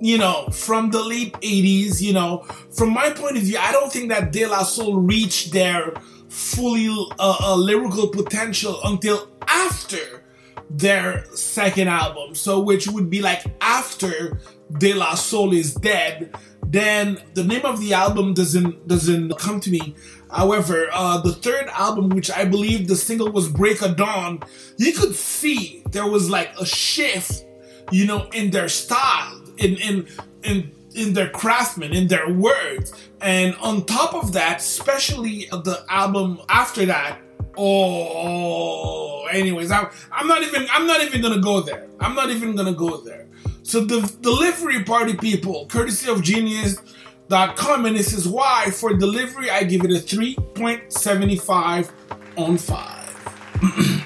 you 0.00 0.18
know, 0.18 0.48
from 0.52 0.90
the 0.90 1.02
late 1.02 1.32
80s, 1.34 2.00
you 2.00 2.12
know, 2.12 2.38
from 2.70 2.90
my 2.90 3.10
point 3.10 3.36
of 3.36 3.42
view, 3.42 3.58
I 3.58 3.72
don't 3.72 3.92
think 3.92 4.08
that 4.10 4.32
De 4.32 4.46
La 4.46 4.62
Soul 4.62 5.00
reached 5.00 5.52
their 5.52 5.94
fully 6.28 6.88
uh, 7.18 7.36
uh, 7.40 7.56
lyrical 7.56 8.08
potential 8.08 8.78
until 8.84 9.28
after 9.46 10.24
their 10.70 11.24
second 11.34 11.88
album. 11.88 12.34
So, 12.34 12.60
which 12.60 12.86
would 12.86 13.10
be 13.10 13.22
like 13.22 13.44
after 13.60 14.40
De 14.78 14.94
La 14.94 15.14
Soul 15.14 15.52
is 15.52 15.74
dead. 15.74 16.34
Then 16.66 17.18
the 17.34 17.44
name 17.44 17.64
of 17.64 17.80
the 17.80 17.94
album 17.94 18.34
doesn't 18.34 18.86
doesn't 18.86 19.36
come 19.38 19.58
to 19.60 19.70
me. 19.70 19.96
However, 20.30 20.88
uh, 20.92 21.18
the 21.22 21.32
third 21.32 21.68
album, 21.68 22.10
which 22.10 22.30
I 22.30 22.44
believe 22.44 22.86
the 22.86 22.96
single 22.96 23.32
was 23.32 23.48
Break 23.48 23.80
of 23.80 23.96
Dawn, 23.96 24.40
you 24.76 24.92
could 24.92 25.14
see 25.14 25.82
there 25.90 26.06
was 26.06 26.28
like 26.28 26.50
a 26.60 26.66
shift, 26.66 27.46
you 27.90 28.04
know, 28.04 28.28
in 28.34 28.50
their 28.50 28.68
style 28.68 29.40
in 29.58 29.76
in 29.76 30.06
in 30.42 30.72
in 30.94 31.12
their 31.14 31.30
craftsmen, 31.30 31.92
in 31.92 32.08
their 32.08 32.28
words. 32.30 32.92
And 33.20 33.54
on 33.56 33.84
top 33.86 34.14
of 34.14 34.32
that, 34.32 34.58
especially 34.58 35.46
the 35.50 35.84
album 35.88 36.40
after 36.48 36.86
that, 36.86 37.20
oh 37.56 39.26
anyways, 39.26 39.70
I'm 39.70 39.88
I'm 40.10 40.26
not 40.26 40.42
even 40.42 40.66
I'm 40.70 40.86
not 40.86 41.02
even 41.02 41.20
gonna 41.22 41.40
go 41.40 41.60
there. 41.60 41.86
I'm 42.00 42.14
not 42.14 42.30
even 42.30 42.56
gonna 42.56 42.74
go 42.74 42.98
there. 42.98 43.26
So 43.62 43.84
the 43.84 44.00
delivery 44.22 44.82
party 44.84 45.14
people, 45.14 45.66
courtesy 45.66 46.10
of 46.10 46.22
genius.com, 46.22 47.84
and 47.84 47.96
this 47.96 48.12
is 48.14 48.26
why 48.26 48.70
for 48.70 48.94
delivery 48.94 49.50
I 49.50 49.64
give 49.64 49.84
it 49.84 49.90
a 49.90 49.96
3.75 49.96 51.90
on 52.36 52.56
5. 52.56 54.04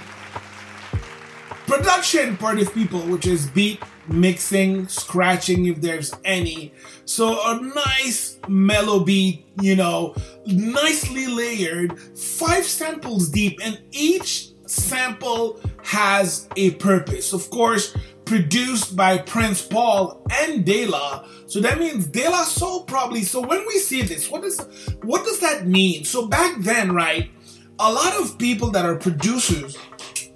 Production 1.66 2.36
party 2.36 2.64
people, 2.66 3.00
which 3.02 3.26
is 3.26 3.46
beat 3.46 3.80
mixing, 4.08 4.88
scratching 4.88 5.66
if 5.66 5.80
there's 5.80 6.12
any. 6.24 6.72
So 7.04 7.38
a 7.44 7.60
nice 7.60 8.38
mellow 8.48 9.00
beat, 9.00 9.46
you 9.60 9.76
know, 9.76 10.14
nicely 10.46 11.26
layered, 11.26 11.98
five 12.18 12.64
samples 12.64 13.28
deep, 13.28 13.58
and 13.62 13.80
each 13.90 14.50
sample 14.66 15.60
has 15.84 16.48
a 16.56 16.72
purpose. 16.72 17.32
Of 17.32 17.50
course, 17.50 17.96
produced 18.24 18.96
by 18.96 19.18
Prince 19.18 19.62
Paul 19.62 20.24
and 20.30 20.64
De 20.64 20.86
La. 20.86 21.26
So 21.46 21.60
that 21.60 21.78
means 21.78 22.06
De 22.06 22.28
La 22.28 22.44
Soul 22.44 22.84
probably. 22.84 23.22
So 23.22 23.40
when 23.40 23.66
we 23.66 23.78
see 23.78 24.02
this, 24.02 24.30
what 24.30 24.44
is 24.44 24.60
what 25.02 25.24
does 25.24 25.40
that 25.40 25.66
mean? 25.66 26.04
So 26.04 26.26
back 26.26 26.56
then, 26.60 26.92
right, 26.92 27.30
a 27.78 27.92
lot 27.92 28.14
of 28.22 28.38
people 28.38 28.70
that 28.70 28.84
are 28.84 28.96
producers 28.96 29.76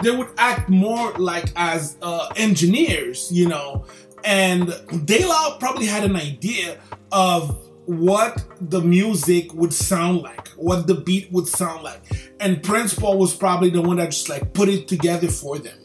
they 0.03 0.11
would 0.11 0.29
act 0.39 0.69
more 0.69 1.13
like 1.13 1.53
as 1.57 1.97
uh, 2.03 2.29
engineers, 2.37 3.31
you 3.33 3.49
know. 3.49 3.87
And 4.25 4.75
De 5.05 5.27
La 5.27 5.57
probably 5.59 5.87
had 5.87 6.05
an 6.05 6.17
idea 6.17 6.79
of 7.13 7.57
what 7.87 8.45
the 8.61 8.81
music 8.81 9.53
would 9.55 9.73
sound 9.73 10.23
like, 10.23 10.49
what 10.57 10.87
the 10.87 10.95
beat 10.95 11.31
would 11.33 11.47
sound 11.47 11.83
like. 11.83 12.01
And 12.41 12.63
Prince 12.63 12.95
Paul 12.95 13.19
was 13.19 13.35
probably 13.35 13.71
the 13.71 13.81
one 13.81 13.97
that 13.99 14.11
just 14.11 14.29
like 14.29 14.53
put 14.53 14.69
it 14.69 14.89
together 14.89 15.29
for 15.29 15.59
them. 15.59 15.79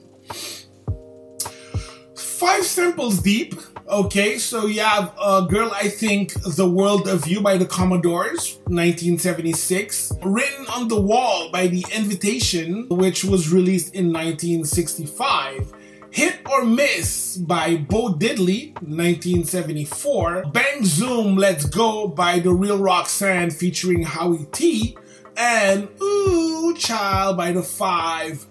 Five 2.17 2.65
samples 2.65 3.19
deep, 3.19 3.53
Okay, 3.87 4.37
so 4.37 4.67
you 4.67 4.81
have 4.81 5.13
a 5.21 5.45
girl, 5.49 5.71
I 5.73 5.89
think, 5.89 6.33
The 6.43 6.69
World 6.69 7.07
of 7.07 7.27
You 7.27 7.41
by 7.41 7.57
the 7.57 7.65
Commodores, 7.65 8.59
1976. 8.67 10.13
Written 10.23 10.65
on 10.67 10.87
the 10.87 11.01
Wall 11.01 11.49
by 11.51 11.67
The 11.67 11.85
Invitation, 11.93 12.87
which 12.89 13.23
was 13.23 13.51
released 13.51 13.95
in 13.95 14.13
1965. 14.13 15.73
Hit 16.11 16.39
or 16.49 16.63
Miss 16.63 17.37
by 17.37 17.77
Bo 17.77 18.13
Diddley, 18.13 18.73
1974. 18.81 20.45
Bang 20.51 20.85
Zoom 20.85 21.35
Let's 21.35 21.65
Go 21.65 22.07
by 22.07 22.39
The 22.39 22.51
Real 22.51 22.77
Roxanne 22.77 23.49
featuring 23.49 24.03
Howie 24.03 24.45
T. 24.51 24.97
And 25.35 25.89
Ooh 26.01 26.75
Child 26.77 27.37
by 27.37 27.51
The 27.51 27.63
Five 27.63 28.45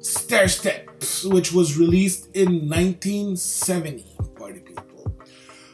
Stairsteps, 0.00 1.30
which 1.30 1.52
was 1.52 1.78
released 1.78 2.34
in 2.34 2.68
1970. 2.68 4.06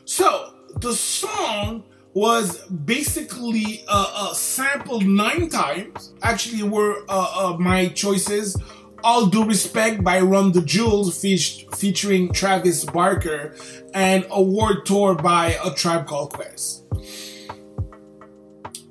So 0.05 0.55
the 0.81 0.93
song 0.95 1.85
was 2.15 2.63
basically 2.69 3.85
uh, 3.87 4.07
uh, 4.15 4.35
sampled 4.35 5.07
nine 5.07 5.49
times. 5.49 6.15
Actually, 6.23 6.63
were 6.63 7.05
uh, 7.09 7.53
uh, 7.53 7.57
my 7.59 7.89
choices. 7.89 8.57
All 9.05 9.27
Due 9.27 9.45
Respect 9.45 10.03
by 10.03 10.21
Run 10.21 10.51
the 10.51 10.63
Jewels 10.63 11.21
fe- 11.23 11.69
featuring 11.77 12.33
Travis 12.33 12.85
Barker 12.85 13.55
and 13.95 14.27
Award 14.31 14.87
Tour 14.87 15.15
by 15.15 15.57
A 15.65 15.73
Tribe 15.73 16.07
Called 16.07 16.33
Quest. 16.33 16.85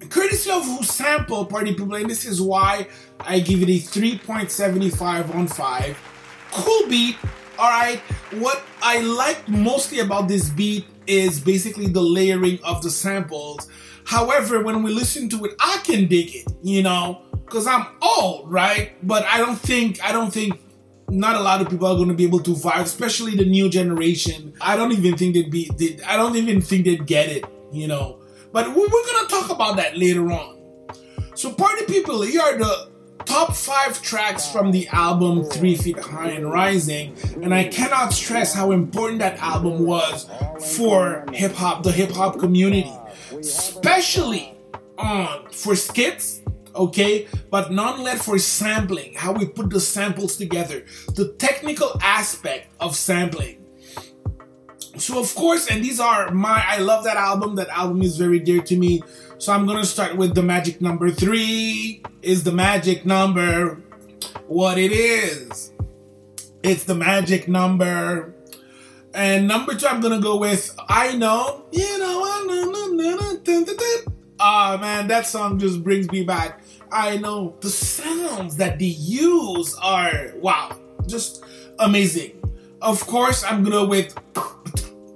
Courtesy 0.10 0.50
of 0.50 0.64
who 0.64 0.84
sampled 0.84 1.50
Party 1.50 1.74
People, 1.74 1.96
and 1.96 2.10
this 2.10 2.26
is 2.26 2.42
why 2.42 2.88
I 3.20 3.40
give 3.40 3.62
it 3.62 3.70
a 3.70 3.80
3.75 3.80 5.36
on 5.36 5.48
5. 5.48 5.98
Cool 6.52 6.90
beat, 6.90 7.18
alright. 7.60 8.00
What 8.40 8.64
I 8.82 9.02
like 9.02 9.48
mostly 9.48 10.00
about 10.00 10.28
this 10.28 10.50
beat 10.50 10.86
is 11.08 11.40
basically 11.40 11.88
the 11.88 12.02
layering 12.02 12.60
of 12.64 12.82
the 12.82 12.90
samples. 12.90 13.70
However, 14.06 14.64
when 14.64 14.84
we 14.84 14.92
listen 14.92 15.30
to 15.30 15.46
it, 15.46 15.56
I 15.60 15.80
can 15.84 16.08
dig 16.08 16.36
it, 16.36 16.48
you 16.62 16.84
know, 16.84 17.22
because 17.46 17.68
I'm 17.68 17.86
old, 18.02 18.52
right? 18.52 18.92
But 19.06 19.26
I 19.26 19.38
don't 19.38 19.58
think, 19.58 20.04
I 20.04 20.12
don't 20.12 20.32
think 20.32 20.60
not 21.10 21.36
a 21.36 21.40
lot 21.40 21.62
of 21.62 21.70
people 21.70 21.88
are 21.88 21.96
going 21.96 22.10
to 22.10 22.14
be 22.14 22.26
able 22.26 22.40
to 22.42 22.52
vibe, 22.52 22.82
especially 22.82 23.36
the 23.36 23.46
new 23.46 23.70
generation. 23.70 24.54
I 24.62 24.76
don't 24.76 24.92
even 24.92 25.18
think 25.18 25.34
they'd 25.34 25.52
be, 25.52 25.70
they, 25.78 26.02
I 26.04 26.18
don't 26.18 26.36
even 26.36 26.62
think 26.62 26.86
they'd 26.86 27.06
get 27.06 27.30
it, 27.30 27.46
you 27.72 27.88
know. 27.88 28.20
But 28.52 28.68
we're 28.70 28.88
going 28.88 29.26
to 29.26 29.28
talk 29.30 29.50
about 29.50 29.78
that 29.78 29.98
later 29.98 30.32
on. 30.32 30.58
So, 31.36 31.54
party 31.54 31.86
people, 31.86 32.22
here 32.24 32.42
are 32.42 32.58
the 32.58 32.90
top 33.28 33.56
five 33.56 34.02
tracks 34.02 34.50
from 34.50 34.72
the 34.72 34.88
album 34.88 35.44
Three 35.44 35.76
Feet 35.76 36.00
High 36.00 36.30
and 36.30 36.50
Rising, 36.50 37.16
and 37.44 37.54
I 37.54 37.66
cannot 37.66 38.14
stress 38.14 38.54
how 38.54 38.72
important 38.72 39.20
that 39.20 39.38
album 39.40 39.86
was 39.86 40.30
for 40.76 41.26
hip 41.34 41.52
hop, 41.54 41.84
the 41.84 41.92
hip 41.92 42.12
hop 42.12 42.40
community, 42.40 42.94
especially 43.32 44.58
on 44.98 45.50
for 45.52 45.76
skits 45.76 46.42
okay? 46.76 47.28
But 47.50 47.72
non-led 47.72 48.20
for 48.22 48.38
sampling, 48.38 49.16
how 49.16 49.32
we 49.34 49.48
put 49.48 49.72
the 49.72 49.80
samples 49.80 50.38
together, 50.38 50.86
the 51.16 51.34
technical 51.40 52.00
aspect 52.02 52.72
of 52.80 52.96
sampling. 52.96 53.67
So 54.98 55.20
of 55.20 55.34
course, 55.36 55.68
and 55.68 55.84
these 55.84 56.00
are 56.00 56.32
my 56.32 56.64
I 56.68 56.80
love 56.80 57.04
that 57.04 57.18
album. 57.18 57.56
That 57.56 57.70
album 57.70 58.02
is 58.02 58.18
very 58.18 58.40
dear 58.40 58.62
to 58.64 58.76
me. 58.76 59.02
So 59.38 59.54
I'm 59.54 59.66
gonna 59.68 59.86
start 59.86 60.18
with 60.18 60.36
the 60.36 60.44
magic 60.44 60.82
number 60.82 61.10
three. 61.12 62.02
Is 62.22 62.44
the 62.44 62.52
magic 62.52 63.06
number 63.06 63.76
what 64.48 64.78
it 64.78 64.92
is? 64.92 65.72
It's 66.64 66.84
the 66.84 66.96
magic 66.96 67.48
number. 67.48 68.34
And 69.14 69.48
number 69.48 69.74
two, 69.74 69.88
I'm 69.88 70.02
gonna 70.02 70.20
go 70.20 70.38
with 70.38 70.76
I 70.90 71.16
know, 71.16 71.66
you 71.72 72.00
know, 72.00 72.24
Ah 74.40 74.76
oh, 74.76 74.78
man, 74.78 75.08
that 75.08 75.26
song 75.26 75.58
just 75.58 75.84
brings 75.84 76.12
me 76.12 76.24
back. 76.24 76.62
I 76.92 77.18
know 77.18 77.56
the 77.62 77.70
sounds 77.70 78.58
that 78.58 78.78
they 78.78 78.86
use 78.86 79.76
are 79.82 80.32
wow, 80.38 80.78
just 81.08 81.44
amazing. 81.80 82.40
Of 82.82 83.06
course, 83.08 83.44
I'm 83.44 83.64
gonna 83.64 83.86
with 83.86 84.16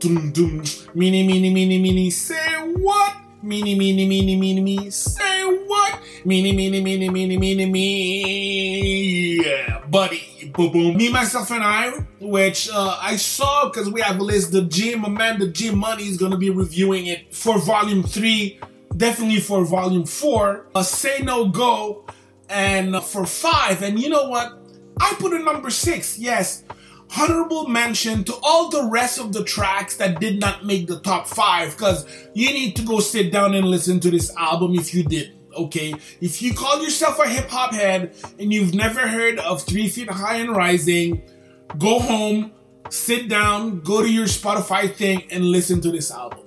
dum 0.02 0.32
dum. 0.32 0.64
Mini 0.96 1.26
mini 1.26 1.50
mini 1.54 1.78
mini 1.78 2.10
say 2.10 2.58
what? 2.80 3.16
Mini 3.44 3.76
mini 3.76 4.08
mini 4.08 4.36
mini 4.36 4.62
me 4.62 4.90
say 4.90 5.44
what? 5.46 6.00
Mini 6.26 6.52
mini 6.52 6.82
mini 6.82 7.10
mini 7.10 7.38
mini 7.38 7.66
me 7.68 9.46
yeah 9.46 9.82
buddy. 9.90 10.52
Boom 10.54 10.72
boom. 10.72 10.98
Me 10.98 11.10
myself 11.10 11.52
and 11.52 11.64
I 11.64 11.92
which 12.20 12.70
uh, 12.74 12.98
I 13.00 13.16
saw 13.16 13.70
because 13.70 13.90
we 13.90 14.02
have 14.02 14.20
a 14.20 14.24
list. 14.24 14.52
The 14.52 14.64
Jim 14.64 15.06
Amanda 15.06 15.48
Jim 15.48 15.78
Money 15.78 16.08
is 16.08 16.18
gonna 16.18 16.38
be 16.38 16.50
reviewing 16.50 17.06
it 17.06 17.34
for 17.34 17.60
volume 17.60 18.04
three. 18.04 18.60
Definitely 18.98 19.40
for 19.40 19.64
volume 19.64 20.06
four, 20.06 20.66
a 20.76 20.84
Say 20.84 21.20
No 21.24 21.48
Go, 21.48 22.06
and 22.50 23.02
for 23.04 23.26
five. 23.26 23.82
And 23.84 24.00
you 24.00 24.10
know 24.10 24.28
what? 24.28 24.58
I 25.00 25.16
put 25.18 25.34
a 25.34 25.40
number 25.40 25.70
six, 25.70 26.20
yes. 26.20 26.64
Honorable 27.18 27.68
mention 27.68 28.24
to 28.24 28.36
all 28.42 28.70
the 28.70 28.86
rest 28.86 29.20
of 29.20 29.34
the 29.34 29.44
tracks 29.44 29.98
that 29.98 30.20
did 30.20 30.40
not 30.40 30.66
make 30.66 30.88
the 30.88 31.00
top 31.00 31.28
five, 31.28 31.72
because 31.72 32.06
you 32.34 32.48
need 32.54 32.76
to 32.78 32.84
go 32.84 33.00
sit 33.00 33.32
down 33.32 33.54
and 33.54 33.68
listen 33.68 34.00
to 34.00 34.10
this 34.10 34.34
album 34.38 34.76
if 34.76 34.94
you 34.94 35.04
didn't. 35.04 35.38
Okay, 35.58 35.94
if 36.22 36.42
you 36.42 36.54
call 36.54 36.82
yourself 36.82 37.20
a 37.20 37.28
hip 37.28 37.50
hop 37.50 37.74
head 37.74 38.16
and 38.40 38.54
you've 38.54 38.74
never 38.74 39.06
heard 39.08 39.38
of 39.40 39.62
Three 39.62 39.90
Feet 39.90 40.10
High 40.10 40.38
and 40.38 40.56
Rising, 40.56 41.24
go 41.78 42.00
home, 42.00 42.54
sit 42.90 43.28
down, 43.28 43.82
go 43.82 44.02
to 44.02 44.10
your 44.10 44.28
Spotify 44.28 44.94
thing, 44.94 45.24
and 45.30 45.44
listen 45.44 45.82
to 45.82 45.92
this 45.92 46.10
album. 46.12 46.40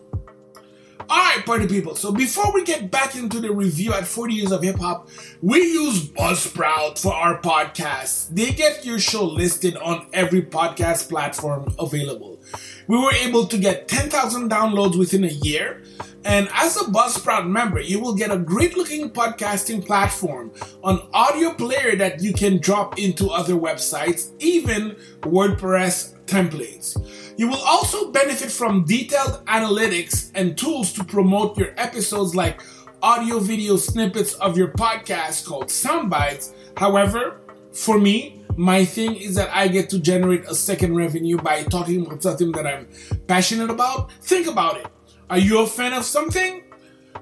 Alright, 1.10 1.44
party 1.44 1.66
people. 1.66 1.94
So 1.96 2.12
before 2.12 2.52
we 2.54 2.64
get 2.64 2.90
back 2.90 3.14
into 3.14 3.38
the 3.38 3.52
review 3.52 3.92
at 3.92 4.06
40 4.06 4.34
Years 4.34 4.52
of 4.52 4.62
Hip 4.62 4.76
Hop, 4.78 5.10
we 5.42 5.58
use 5.58 6.08
Buzzsprout 6.08 6.98
for 6.98 7.12
our 7.12 7.40
podcast. 7.40 8.28
They 8.30 8.52
get 8.52 8.86
your 8.86 8.98
show 8.98 9.24
listed 9.24 9.76
on 9.76 10.06
every 10.14 10.40
podcast 10.40 11.10
platform 11.10 11.74
available. 11.78 12.40
We 12.86 12.96
were 12.96 13.12
able 13.12 13.46
to 13.48 13.58
get 13.58 13.86
10,000 13.86 14.50
downloads 14.50 14.98
within 14.98 15.24
a 15.24 15.28
year. 15.28 15.82
And 16.24 16.48
as 16.54 16.76
a 16.76 16.84
Buzzsprout 16.84 17.48
member, 17.48 17.80
you 17.80 18.00
will 18.00 18.14
get 18.14 18.30
a 18.30 18.38
great 18.38 18.76
looking 18.76 19.10
podcasting 19.10 19.84
platform, 19.84 20.52
an 20.82 21.00
audio 21.12 21.52
player 21.52 21.96
that 21.96 22.22
you 22.22 22.32
can 22.32 22.58
drop 22.58 22.98
into 22.98 23.28
other 23.28 23.54
websites, 23.54 24.32
even 24.38 24.96
WordPress 25.20 26.14
templates. 26.24 26.96
You 27.36 27.48
will 27.48 27.62
also 27.62 28.10
benefit 28.10 28.50
from 28.50 28.84
detailed 28.84 29.44
analytics 29.46 30.30
and 30.34 30.56
tools 30.56 30.92
to 30.94 31.04
promote 31.04 31.58
your 31.58 31.74
episodes 31.76 32.34
like 32.34 32.60
audio 33.02 33.38
video 33.38 33.76
snippets 33.76 34.32
of 34.34 34.56
your 34.56 34.68
podcast 34.68 35.44
called 35.44 35.66
Soundbites. 35.66 36.54
However, 36.78 37.40
for 37.74 37.98
me, 37.98 38.42
my 38.56 38.84
thing 38.84 39.16
is 39.16 39.34
that 39.34 39.54
I 39.54 39.68
get 39.68 39.90
to 39.90 39.98
generate 39.98 40.44
a 40.46 40.54
second 40.54 40.96
revenue 40.96 41.36
by 41.36 41.64
talking 41.64 42.06
about 42.06 42.22
something 42.22 42.52
that 42.52 42.66
I'm 42.66 42.88
passionate 43.26 43.68
about. 43.68 44.12
Think 44.22 44.46
about 44.46 44.78
it. 44.78 44.86
Are 45.30 45.38
you 45.38 45.60
a 45.60 45.66
fan 45.66 45.92
of 45.92 46.04
something? 46.04 46.62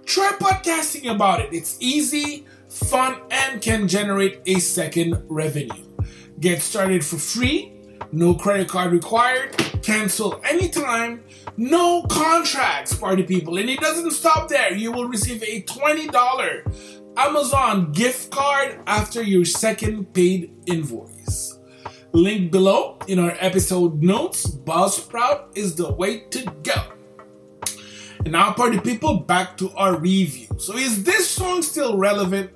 Try 0.05 0.33
podcasting 0.41 1.13
about 1.13 1.41
it. 1.41 1.53
It's 1.53 1.77
easy, 1.81 2.47
fun, 2.69 3.17
and 3.31 3.63
can 3.63 3.87
generate 3.89 4.41
a 4.47 4.59
second 4.59 5.23
revenue. 5.29 5.85
Get 6.41 6.63
started 6.63 7.05
for 7.05 7.17
free 7.17 7.73
no 8.13 8.35
credit 8.35 8.69
card 8.69 8.93
required, 8.93 9.57
cancel 9.83 10.41
anytime, 10.45 11.25
no 11.57 12.03
contracts, 12.11 12.95
party 12.95 13.23
people. 13.23 13.57
And 13.57 13.69
it 13.71 13.81
doesn't 13.81 14.11
stop 14.13 14.49
there. 14.49 14.73
You 14.75 14.93
will 14.93 15.09
receive 15.09 15.43
a 15.43 15.63
$20 15.63 17.17
Amazon 17.17 17.93
gift 17.93 18.31
card 18.31 18.81
after 18.87 19.23
your 19.23 19.45
second 19.45 20.13
paid 20.13 20.53
invoice. 20.67 21.59
Link 22.13 22.53
below 22.53 22.99
in 23.09 23.19
our 23.19 23.35
episode 23.41 24.03
notes. 24.03 24.47
Buzzsprout 24.47 25.57
is 25.57 25.75
the 25.75 25.93
way 25.95 26.21
to 26.31 26.45
go. 26.63 27.02
And 28.25 28.33
now, 28.33 28.53
party 28.53 28.79
people, 28.79 29.21
back 29.21 29.57
to 29.57 29.71
our 29.73 29.97
review. 29.97 30.47
So, 30.59 30.77
is 30.77 31.03
this 31.03 31.29
song 31.29 31.61
still 31.63 31.97
relevant? 31.99 32.53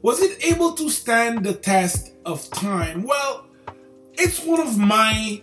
Was 0.00 0.22
it 0.22 0.42
able 0.44 0.72
to 0.72 0.88
stand 0.88 1.44
the 1.44 1.52
test 1.52 2.12
of 2.24 2.48
time? 2.50 3.02
Well, 3.02 3.46
it's 4.14 4.42
one 4.42 4.60
of 4.60 4.78
my 4.78 5.42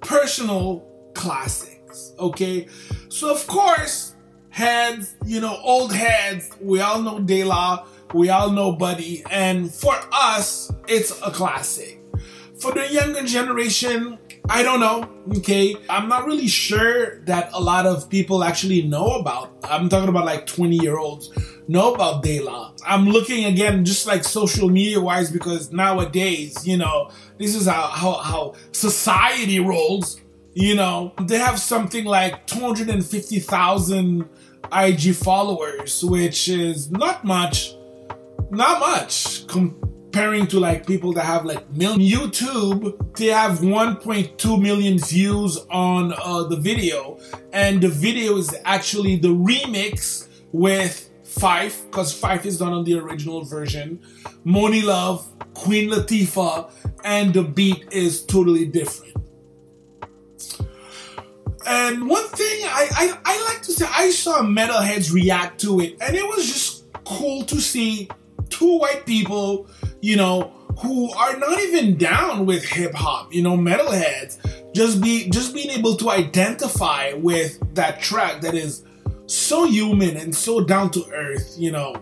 personal 0.00 0.86
classics. 1.14 2.12
Okay, 2.18 2.68
so 3.08 3.32
of 3.32 3.46
course, 3.46 4.14
heads, 4.50 5.14
you 5.24 5.40
know, 5.40 5.58
old 5.62 5.92
heads. 5.92 6.50
We 6.60 6.80
all 6.80 7.00
know 7.00 7.18
De 7.18 7.44
La. 7.44 7.86
We 8.12 8.28
all 8.30 8.50
know 8.50 8.72
Buddy, 8.72 9.22
and 9.30 9.72
for 9.72 9.94
us, 10.12 10.72
it's 10.86 11.10
a 11.22 11.30
classic. 11.30 11.97
For 12.60 12.72
the 12.72 12.88
younger 12.90 13.22
generation, 13.22 14.18
I 14.48 14.62
don't 14.62 14.80
know. 14.80 15.08
Okay, 15.38 15.76
I'm 15.88 16.08
not 16.08 16.26
really 16.26 16.48
sure 16.48 17.20
that 17.20 17.50
a 17.52 17.60
lot 17.60 17.86
of 17.86 18.10
people 18.10 18.42
actually 18.42 18.82
know 18.82 19.12
about. 19.12 19.54
I'm 19.62 19.88
talking 19.88 20.08
about 20.08 20.24
like 20.24 20.46
20 20.46 20.76
year 20.76 20.98
olds 20.98 21.30
know 21.68 21.94
about 21.94 22.22
De 22.22 22.40
La. 22.40 22.72
I'm 22.84 23.06
looking 23.06 23.44
again, 23.44 23.84
just 23.84 24.06
like 24.06 24.24
social 24.24 24.68
media 24.68 25.00
wise, 25.00 25.30
because 25.30 25.70
nowadays, 25.70 26.66
you 26.66 26.78
know, 26.78 27.10
this 27.38 27.54
is 27.54 27.66
how, 27.66 27.82
how, 27.88 28.12
how 28.14 28.54
society 28.72 29.60
rolls. 29.60 30.20
You 30.54 30.74
know, 30.74 31.12
they 31.22 31.38
have 31.38 31.60
something 31.60 32.04
like 32.04 32.46
250,000 32.48 34.28
IG 34.72 35.14
followers, 35.14 36.02
which 36.02 36.48
is 36.48 36.90
not 36.90 37.24
much, 37.24 37.74
not 38.50 38.80
much 38.80 39.46
comparing 40.18 40.48
to 40.48 40.58
like 40.58 40.84
people 40.84 41.12
that 41.12 41.24
have 41.24 41.44
like 41.44 41.70
million. 41.70 42.00
YouTube, 42.00 43.16
they 43.16 43.26
have 43.26 43.60
1.2 43.60 44.60
million 44.60 44.98
views 44.98 45.58
on 45.70 46.12
uh, 46.12 46.42
the 46.42 46.56
video, 46.56 47.20
and 47.52 47.80
the 47.80 47.88
video 47.88 48.36
is 48.36 48.52
actually 48.64 49.14
the 49.14 49.28
remix 49.28 50.26
with 50.50 51.08
Phife, 51.22 51.84
because 51.86 52.20
Phife 52.20 52.46
is 52.46 52.58
done 52.58 52.72
on 52.72 52.82
the 52.82 52.98
original 52.98 53.44
version, 53.44 54.00
Monie 54.44 54.82
Love, 54.82 55.24
Queen 55.54 55.88
Latifah, 55.88 56.68
and 57.04 57.32
the 57.32 57.44
beat 57.44 57.86
is 57.92 58.24
totally 58.24 58.66
different. 58.66 59.14
And 61.64 62.08
one 62.08 62.26
thing 62.28 62.64
I, 62.64 62.88
I, 62.90 63.18
I 63.24 63.44
like 63.44 63.62
to 63.62 63.72
say, 63.72 63.86
I 63.88 64.10
saw 64.10 64.40
metalheads 64.40 65.12
react 65.12 65.60
to 65.60 65.78
it, 65.78 65.96
and 66.00 66.16
it 66.16 66.26
was 66.26 66.44
just 66.44 66.92
cool 67.04 67.44
to 67.44 67.60
see 67.60 68.08
two 68.48 68.78
white 68.78 69.06
people, 69.06 69.68
you 70.00 70.16
know, 70.16 70.52
who 70.78 71.10
are 71.12 71.36
not 71.36 71.60
even 71.60 71.96
down 71.96 72.46
with 72.46 72.64
hip 72.64 72.94
hop, 72.94 73.32
you 73.32 73.42
know, 73.42 73.56
metalheads, 73.56 74.38
just 74.74 75.00
be 75.02 75.28
just 75.30 75.54
being 75.54 75.70
able 75.70 75.96
to 75.96 76.10
identify 76.10 77.12
with 77.14 77.58
that 77.74 78.00
track 78.00 78.40
that 78.42 78.54
is 78.54 78.84
so 79.26 79.64
human 79.64 80.16
and 80.16 80.34
so 80.34 80.60
down 80.60 80.90
to 80.90 81.04
earth, 81.12 81.54
you 81.58 81.72
know. 81.72 82.00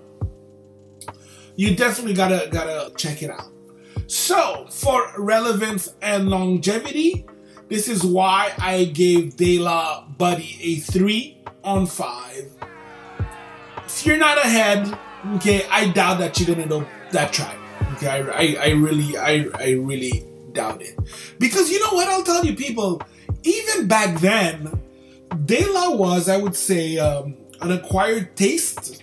You 1.56 1.74
definitely 1.74 2.14
gotta 2.14 2.48
gotta 2.50 2.92
check 2.96 3.22
it 3.22 3.30
out. 3.30 3.50
So, 4.08 4.66
for 4.70 5.10
relevance 5.18 5.94
and 6.02 6.28
longevity, 6.28 7.26
this 7.68 7.88
is 7.88 8.04
why 8.04 8.52
I 8.58 8.84
gave 8.84 9.36
De 9.36 9.58
La 9.58 10.06
Buddy 10.06 10.58
a 10.62 10.76
3 10.76 11.42
on 11.64 11.86
5. 11.86 12.50
If 13.86 14.06
you're 14.06 14.18
not 14.18 14.38
ahead, 14.38 14.96
okay, 15.36 15.66
I 15.70 15.88
doubt 15.88 16.18
that 16.18 16.38
you're 16.38 16.54
gonna 16.54 16.66
know 16.66 16.86
that 17.10 17.32
track. 17.32 17.56
Okay, 17.92 18.08
I, 18.08 18.18
I, 18.18 18.56
I 18.60 18.68
really, 18.70 19.16
I, 19.16 19.46
I 19.54 19.70
really 19.72 20.26
doubt 20.52 20.82
it. 20.82 20.98
Because 21.38 21.70
you 21.70 21.80
know 21.80 21.92
what, 21.92 22.08
I'll 22.08 22.22
tell 22.22 22.44
you 22.44 22.54
people, 22.54 23.02
even 23.42 23.86
back 23.86 24.20
then, 24.20 24.80
De 25.44 25.64
La 25.72 25.90
was, 25.90 26.28
I 26.28 26.36
would 26.36 26.56
say, 26.56 26.98
um, 26.98 27.36
an 27.60 27.72
acquired 27.72 28.36
taste. 28.36 29.02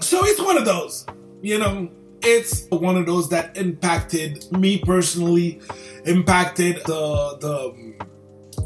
So 0.00 0.24
it's 0.24 0.40
one 0.40 0.56
of 0.58 0.64
those, 0.64 1.06
you 1.42 1.58
know, 1.58 1.90
it's 2.22 2.66
one 2.70 2.96
of 2.96 3.06
those 3.06 3.28
that 3.30 3.56
impacted 3.56 4.50
me 4.52 4.78
personally, 4.78 5.60
impacted 6.04 6.76
the 6.86 7.36
the 7.40 7.96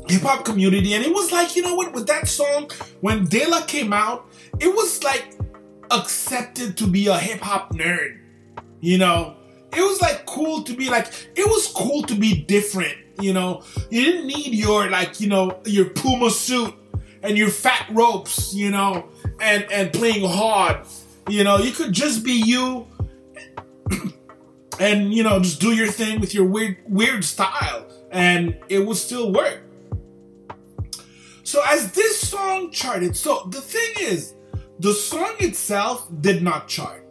hip 0.08 0.22
hop 0.22 0.44
community, 0.44 0.94
and 0.94 1.04
it 1.04 1.12
was 1.12 1.30
like 1.30 1.54
you 1.56 1.62
know 1.62 1.74
what 1.74 1.92
with 1.92 2.06
that 2.06 2.26
song 2.28 2.70
when 3.00 3.24
De 3.26 3.46
La 3.46 3.62
came 3.62 3.92
out, 3.92 4.26
it 4.58 4.68
was 4.68 5.02
like 5.04 5.34
accepted 5.90 6.76
to 6.78 6.86
be 6.86 7.08
a 7.08 7.18
hip 7.18 7.40
hop 7.40 7.72
nerd, 7.74 8.19
you 8.80 8.98
know. 8.98 9.36
It 9.72 9.82
was 9.82 10.00
like 10.00 10.26
cool 10.26 10.64
to 10.64 10.74
be 10.74 10.90
like 10.90 11.06
it 11.36 11.46
was 11.46 11.68
cool 11.68 12.02
to 12.02 12.14
be 12.14 12.42
different, 12.42 12.96
you 13.20 13.32
know. 13.32 13.62
You 13.88 14.04
didn't 14.04 14.26
need 14.26 14.52
your 14.52 14.90
like 14.90 15.20
you 15.20 15.28
know 15.28 15.60
your 15.64 15.90
Puma 15.90 16.30
suit 16.30 16.74
and 17.22 17.38
your 17.38 17.50
fat 17.50 17.86
ropes, 17.90 18.52
you 18.52 18.70
know, 18.70 19.08
and 19.40 19.70
and 19.70 19.92
playing 19.92 20.28
hard. 20.28 20.86
You 21.28 21.44
know, 21.44 21.58
you 21.58 21.70
could 21.70 21.92
just 21.92 22.24
be 22.24 22.32
you 22.32 22.88
and 24.80 25.14
you 25.14 25.22
know 25.22 25.38
just 25.38 25.60
do 25.60 25.72
your 25.72 25.88
thing 25.88 26.20
with 26.20 26.34
your 26.34 26.46
weird 26.46 26.78
weird 26.88 27.24
style 27.24 27.86
and 28.10 28.56
it 28.68 28.84
would 28.84 28.96
still 28.96 29.32
work. 29.32 29.62
So 31.44 31.62
as 31.66 31.92
this 31.92 32.28
song 32.28 32.70
charted, 32.70 33.16
so 33.16 33.48
the 33.50 33.60
thing 33.60 33.90
is, 33.98 34.34
the 34.78 34.92
song 34.92 35.34
itself 35.40 36.08
did 36.20 36.42
not 36.42 36.68
chart. 36.68 37.04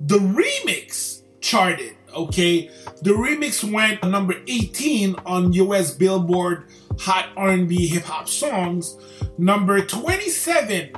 The 0.00 0.18
remix 0.18 1.22
charted, 1.40 1.96
okay? 2.14 2.70
The 3.02 3.10
remix 3.10 3.70
went 3.70 4.02
number 4.02 4.34
18 4.46 5.16
on 5.26 5.52
US 5.52 5.94
Billboard 5.94 6.64
Hot 7.00 7.28
R&B 7.36 7.86
Hip 7.88 8.04
Hop 8.04 8.28
Songs, 8.28 8.96
number 9.38 9.84
27 9.84 10.92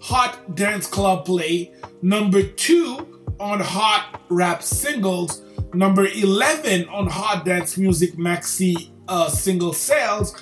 Hot 0.00 0.54
Dance 0.54 0.86
Club 0.86 1.24
Play, 1.24 1.72
number 2.02 2.42
2 2.42 3.36
on 3.40 3.60
Hot 3.60 4.20
Rap 4.28 4.62
Singles, 4.62 5.42
number 5.74 6.06
11 6.06 6.88
on 6.88 7.08
Hot 7.08 7.44
Dance 7.44 7.76
Music 7.76 8.14
Maxi 8.14 8.90
uh, 9.08 9.28
single 9.28 9.72
sales, 9.72 10.34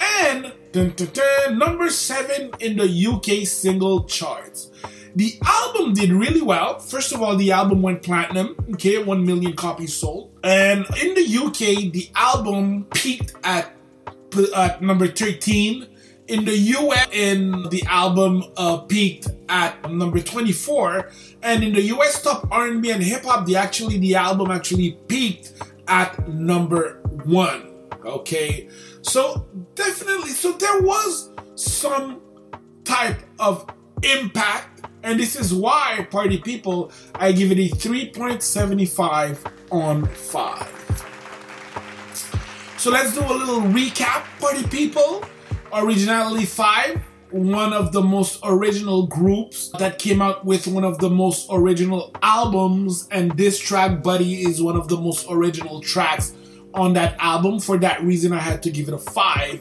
and 0.00 0.52
dun, 0.72 0.92
dun, 0.96 1.08
dun, 1.12 1.58
number 1.58 1.88
7 1.88 2.50
in 2.60 2.76
the 2.76 3.06
UK 3.06 3.46
single 3.46 4.04
charts. 4.04 4.70
The 5.16 5.38
album 5.44 5.94
did 5.94 6.10
really 6.10 6.42
well. 6.42 6.78
First 6.78 7.12
of 7.12 7.22
all, 7.22 7.36
the 7.36 7.52
album 7.52 7.82
went 7.82 8.02
platinum, 8.02 8.56
okay, 8.74 9.02
1 9.02 9.24
million 9.24 9.54
copies 9.54 9.94
sold. 9.94 10.36
And 10.42 10.84
in 11.00 11.14
the 11.14 11.38
UK, 11.44 11.92
the 11.92 12.10
album 12.16 12.86
peaked 12.92 13.34
at, 13.44 13.72
at 14.56 14.82
number 14.82 15.06
13 15.06 15.86
in 16.28 16.44
the 16.44 16.56
US, 16.56 17.08
in 17.12 17.68
the 17.70 17.82
album 17.86 18.44
uh, 18.56 18.78
peaked 18.78 19.28
at 19.48 19.90
number 19.90 20.20
24, 20.20 21.10
and 21.42 21.62
in 21.62 21.74
the 21.74 21.82
US 21.82 22.22
top 22.22 22.48
R&B 22.50 22.90
and 22.90 23.02
hip 23.02 23.24
hop, 23.24 23.46
the 23.46 23.56
actually 23.56 23.98
the 23.98 24.14
album 24.14 24.50
actually 24.50 24.92
peaked 25.06 25.52
at 25.88 26.26
number 26.28 27.00
one. 27.24 27.70
Okay, 28.04 28.68
so 29.02 29.46
definitely, 29.74 30.30
so 30.30 30.52
there 30.52 30.82
was 30.82 31.30
some 31.54 32.20
type 32.84 33.20
of 33.38 33.66
impact, 34.02 34.73
and 35.04 35.20
this 35.20 35.36
is 35.36 35.54
why 35.54 36.06
Party 36.10 36.38
People 36.38 36.90
I 37.14 37.30
give 37.30 37.52
it 37.52 37.58
a 37.58 37.68
3.75 37.76 39.38
on 39.70 40.06
five. 40.06 40.70
So 42.78 42.90
let's 42.90 43.14
do 43.14 43.20
a 43.20 43.32
little 43.32 43.60
recap, 43.60 44.24
Party 44.40 44.66
People. 44.66 45.24
Originality 45.72 46.46
5 46.46 47.02
one 47.30 47.72
of 47.72 47.90
the 47.90 48.00
most 48.00 48.38
original 48.44 49.08
groups 49.08 49.70
that 49.80 49.98
came 49.98 50.22
out 50.22 50.44
with 50.44 50.68
one 50.68 50.84
of 50.84 50.98
the 50.98 51.10
most 51.10 51.48
original 51.50 52.14
albums. 52.22 53.08
And 53.10 53.36
this 53.36 53.58
track 53.58 54.04
buddy 54.04 54.42
is 54.42 54.62
one 54.62 54.76
of 54.76 54.86
the 54.86 54.96
most 54.96 55.26
original 55.28 55.80
tracks 55.80 56.32
on 56.74 56.92
that 56.92 57.16
album. 57.18 57.58
For 57.58 57.76
that 57.78 58.02
reason 58.02 58.32
i 58.32 58.38
had 58.38 58.62
to 58.62 58.70
give 58.70 58.88
it 58.88 58.94
a 58.94 58.98
5 58.98 59.60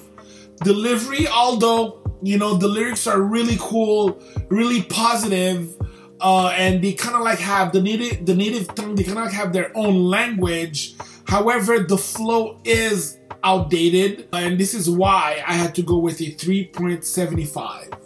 delivery 0.63 1.27
although 1.27 2.02
you 2.23 2.37
know 2.37 2.55
the 2.55 2.67
lyrics 2.67 3.05
are 3.07 3.21
really 3.21 3.57
cool 3.59 4.19
really 4.49 4.81
positive 4.83 5.75
uh, 6.23 6.47
and 6.57 6.81
they 6.81 6.93
kind 6.93 7.15
of 7.15 7.21
like 7.21 7.37
have 7.39 7.71
the 7.73 7.81
native 7.81 8.25
the 8.25 8.33
native 8.33 8.73
tongue 8.73 8.95
they 8.95 9.03
kind 9.03 9.17
of 9.17 9.25
like 9.25 9.33
have 9.33 9.51
their 9.53 9.75
own 9.75 10.05
language. 10.05 10.95
However 11.27 11.79
the 11.79 11.97
flow 11.97 12.59
is 12.63 13.19
outdated, 13.43 14.29
and 14.31 14.57
this 14.57 14.73
is 14.73 14.89
why 14.89 15.43
I 15.45 15.53
had 15.53 15.75
to 15.75 15.81
go 15.81 15.99
with 15.99 16.21
a 16.21 16.31
3.75. 16.31 17.99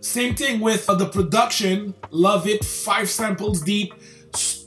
Same 0.00 0.34
thing 0.34 0.60
with 0.60 0.88
uh, 0.88 0.94
the 0.94 1.06
production, 1.06 1.94
love 2.10 2.46
it, 2.46 2.64
five 2.64 3.10
samples 3.10 3.60
deep, 3.60 3.92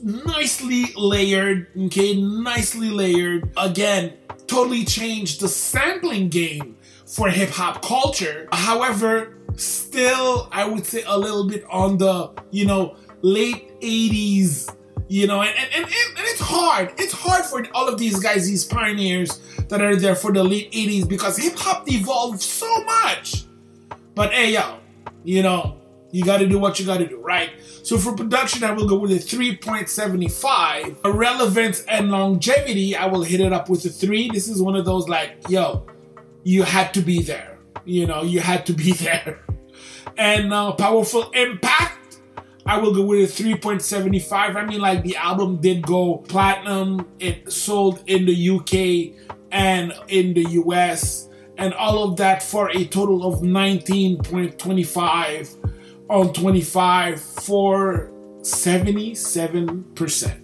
nicely 0.00 0.84
layered, 0.96 1.66
okay, 1.86 2.20
nicely 2.20 2.90
layered. 2.90 3.50
Again, 3.56 4.12
totally 4.46 4.84
changed 4.84 5.40
the 5.40 5.48
sampling 5.48 6.28
game 6.28 6.76
for 7.12 7.28
hip 7.28 7.50
hop 7.50 7.82
culture. 7.82 8.48
However, 8.52 9.38
still, 9.56 10.48
I 10.50 10.66
would 10.66 10.86
say 10.86 11.02
a 11.06 11.18
little 11.18 11.46
bit 11.48 11.64
on 11.70 11.98
the, 11.98 12.32
you 12.50 12.66
know, 12.66 12.96
late 13.22 13.78
80s 13.80 14.74
you 15.08 15.26
know, 15.26 15.42
and, 15.42 15.54
and, 15.58 15.74
and, 15.74 15.84
and, 15.84 16.18
it's 16.20 16.40
hard. 16.40 16.94
It's 16.96 17.12
hard 17.12 17.44
for 17.44 17.66
all 17.74 17.86
of 17.86 17.98
these 17.98 18.18
guys, 18.18 18.46
these 18.46 18.64
pioneers 18.64 19.40
that 19.68 19.82
are 19.82 19.94
there 19.94 20.14
for 20.14 20.32
the 20.32 20.42
late 20.42 20.72
80s 20.72 21.06
because 21.06 21.36
hip 21.36 21.54
hop 21.54 21.90
evolved 21.92 22.40
so 22.40 22.82
much. 22.84 23.44
But 24.14 24.32
hey, 24.32 24.54
yo, 24.54 24.78
you 25.22 25.42
know, 25.42 25.76
you 26.12 26.24
got 26.24 26.38
to 26.38 26.46
do 26.46 26.58
what 26.58 26.80
you 26.80 26.86
got 26.86 26.98
to 26.98 27.06
do, 27.06 27.18
right? 27.20 27.50
So 27.82 27.98
for 27.98 28.16
production, 28.16 28.64
I 28.64 28.72
will 28.72 28.88
go 28.88 28.96
with 28.96 29.10
a 29.12 29.16
3.75. 29.16 31.02
For 31.02 31.12
relevance 31.12 31.82
and 31.82 32.10
longevity, 32.10 32.96
I 32.96 33.04
will 33.04 33.22
hit 33.22 33.40
it 33.40 33.52
up 33.52 33.68
with 33.68 33.84
a 33.84 33.90
3. 33.90 34.30
This 34.32 34.48
is 34.48 34.62
one 34.62 34.76
of 34.76 34.86
those 34.86 35.10
like, 35.10 35.36
yo, 35.50 35.86
you 36.44 36.62
had 36.62 36.94
to 36.94 37.00
be 37.00 37.20
there. 37.22 37.58
You 37.84 38.06
know, 38.06 38.22
you 38.22 38.40
had 38.40 38.64
to 38.66 38.72
be 38.72 38.92
there. 38.92 39.40
And 40.16 40.52
uh, 40.52 40.72
powerful 40.72 41.30
impact, 41.30 42.18
I 42.66 42.78
will 42.78 42.94
go 42.94 43.04
with 43.04 43.40
a 43.40 43.42
3.75. 43.42 44.32
I 44.32 44.64
mean, 44.64 44.80
like 44.80 45.02
the 45.02 45.16
album 45.16 45.60
did 45.60 45.82
go 45.82 46.18
platinum. 46.18 47.08
It 47.18 47.52
sold 47.52 48.04
in 48.06 48.26
the 48.26 48.50
UK 48.50 49.14
and 49.50 49.92
in 50.08 50.34
the 50.34 50.44
US, 50.62 51.28
and 51.58 51.74
all 51.74 52.04
of 52.04 52.16
that 52.16 52.42
for 52.42 52.70
a 52.70 52.84
total 52.84 53.26
of 53.26 53.40
19.25 53.40 55.72
on 56.08 56.32
25 56.32 57.20
for 57.20 58.10
77%. 58.40 60.41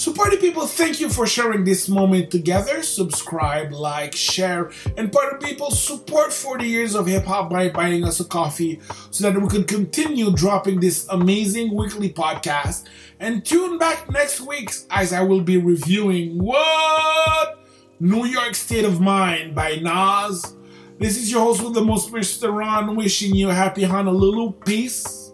So, 0.00 0.14
party 0.14 0.38
people, 0.38 0.66
thank 0.66 0.98
you 0.98 1.10
for 1.10 1.26
sharing 1.26 1.62
this 1.62 1.86
moment 1.86 2.30
together. 2.30 2.82
Subscribe, 2.82 3.70
like, 3.70 4.16
share, 4.16 4.70
and 4.96 5.12
party 5.12 5.46
people, 5.46 5.70
support 5.70 6.32
40 6.32 6.64
years 6.64 6.94
of 6.94 7.06
hip 7.06 7.26
hop 7.26 7.50
by 7.50 7.68
buying 7.68 8.04
us 8.04 8.18
a 8.18 8.24
coffee 8.24 8.80
so 9.10 9.30
that 9.30 9.38
we 9.38 9.46
can 9.46 9.64
continue 9.64 10.32
dropping 10.32 10.80
this 10.80 11.06
amazing 11.10 11.76
weekly 11.76 12.10
podcast. 12.10 12.86
And 13.18 13.44
tune 13.44 13.76
back 13.76 14.10
next 14.10 14.40
week 14.40 14.72
as 14.88 15.12
I 15.12 15.20
will 15.20 15.42
be 15.42 15.58
reviewing 15.58 16.42
what? 16.42 17.62
New 18.00 18.24
York 18.24 18.54
State 18.54 18.86
of 18.86 19.02
Mind 19.02 19.54
by 19.54 19.76
Nas. 19.76 20.56
This 20.98 21.18
is 21.18 21.30
your 21.30 21.42
host 21.42 21.62
with 21.62 21.74
the 21.74 21.84
most, 21.84 22.10
Mr. 22.10 22.50
Ron, 22.50 22.96
wishing 22.96 23.34
you 23.34 23.48
happy 23.48 23.82
Honolulu. 23.82 24.52
Peace. 24.64 25.30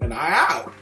And 0.00 0.14
I 0.14 0.30
out. 0.48 0.72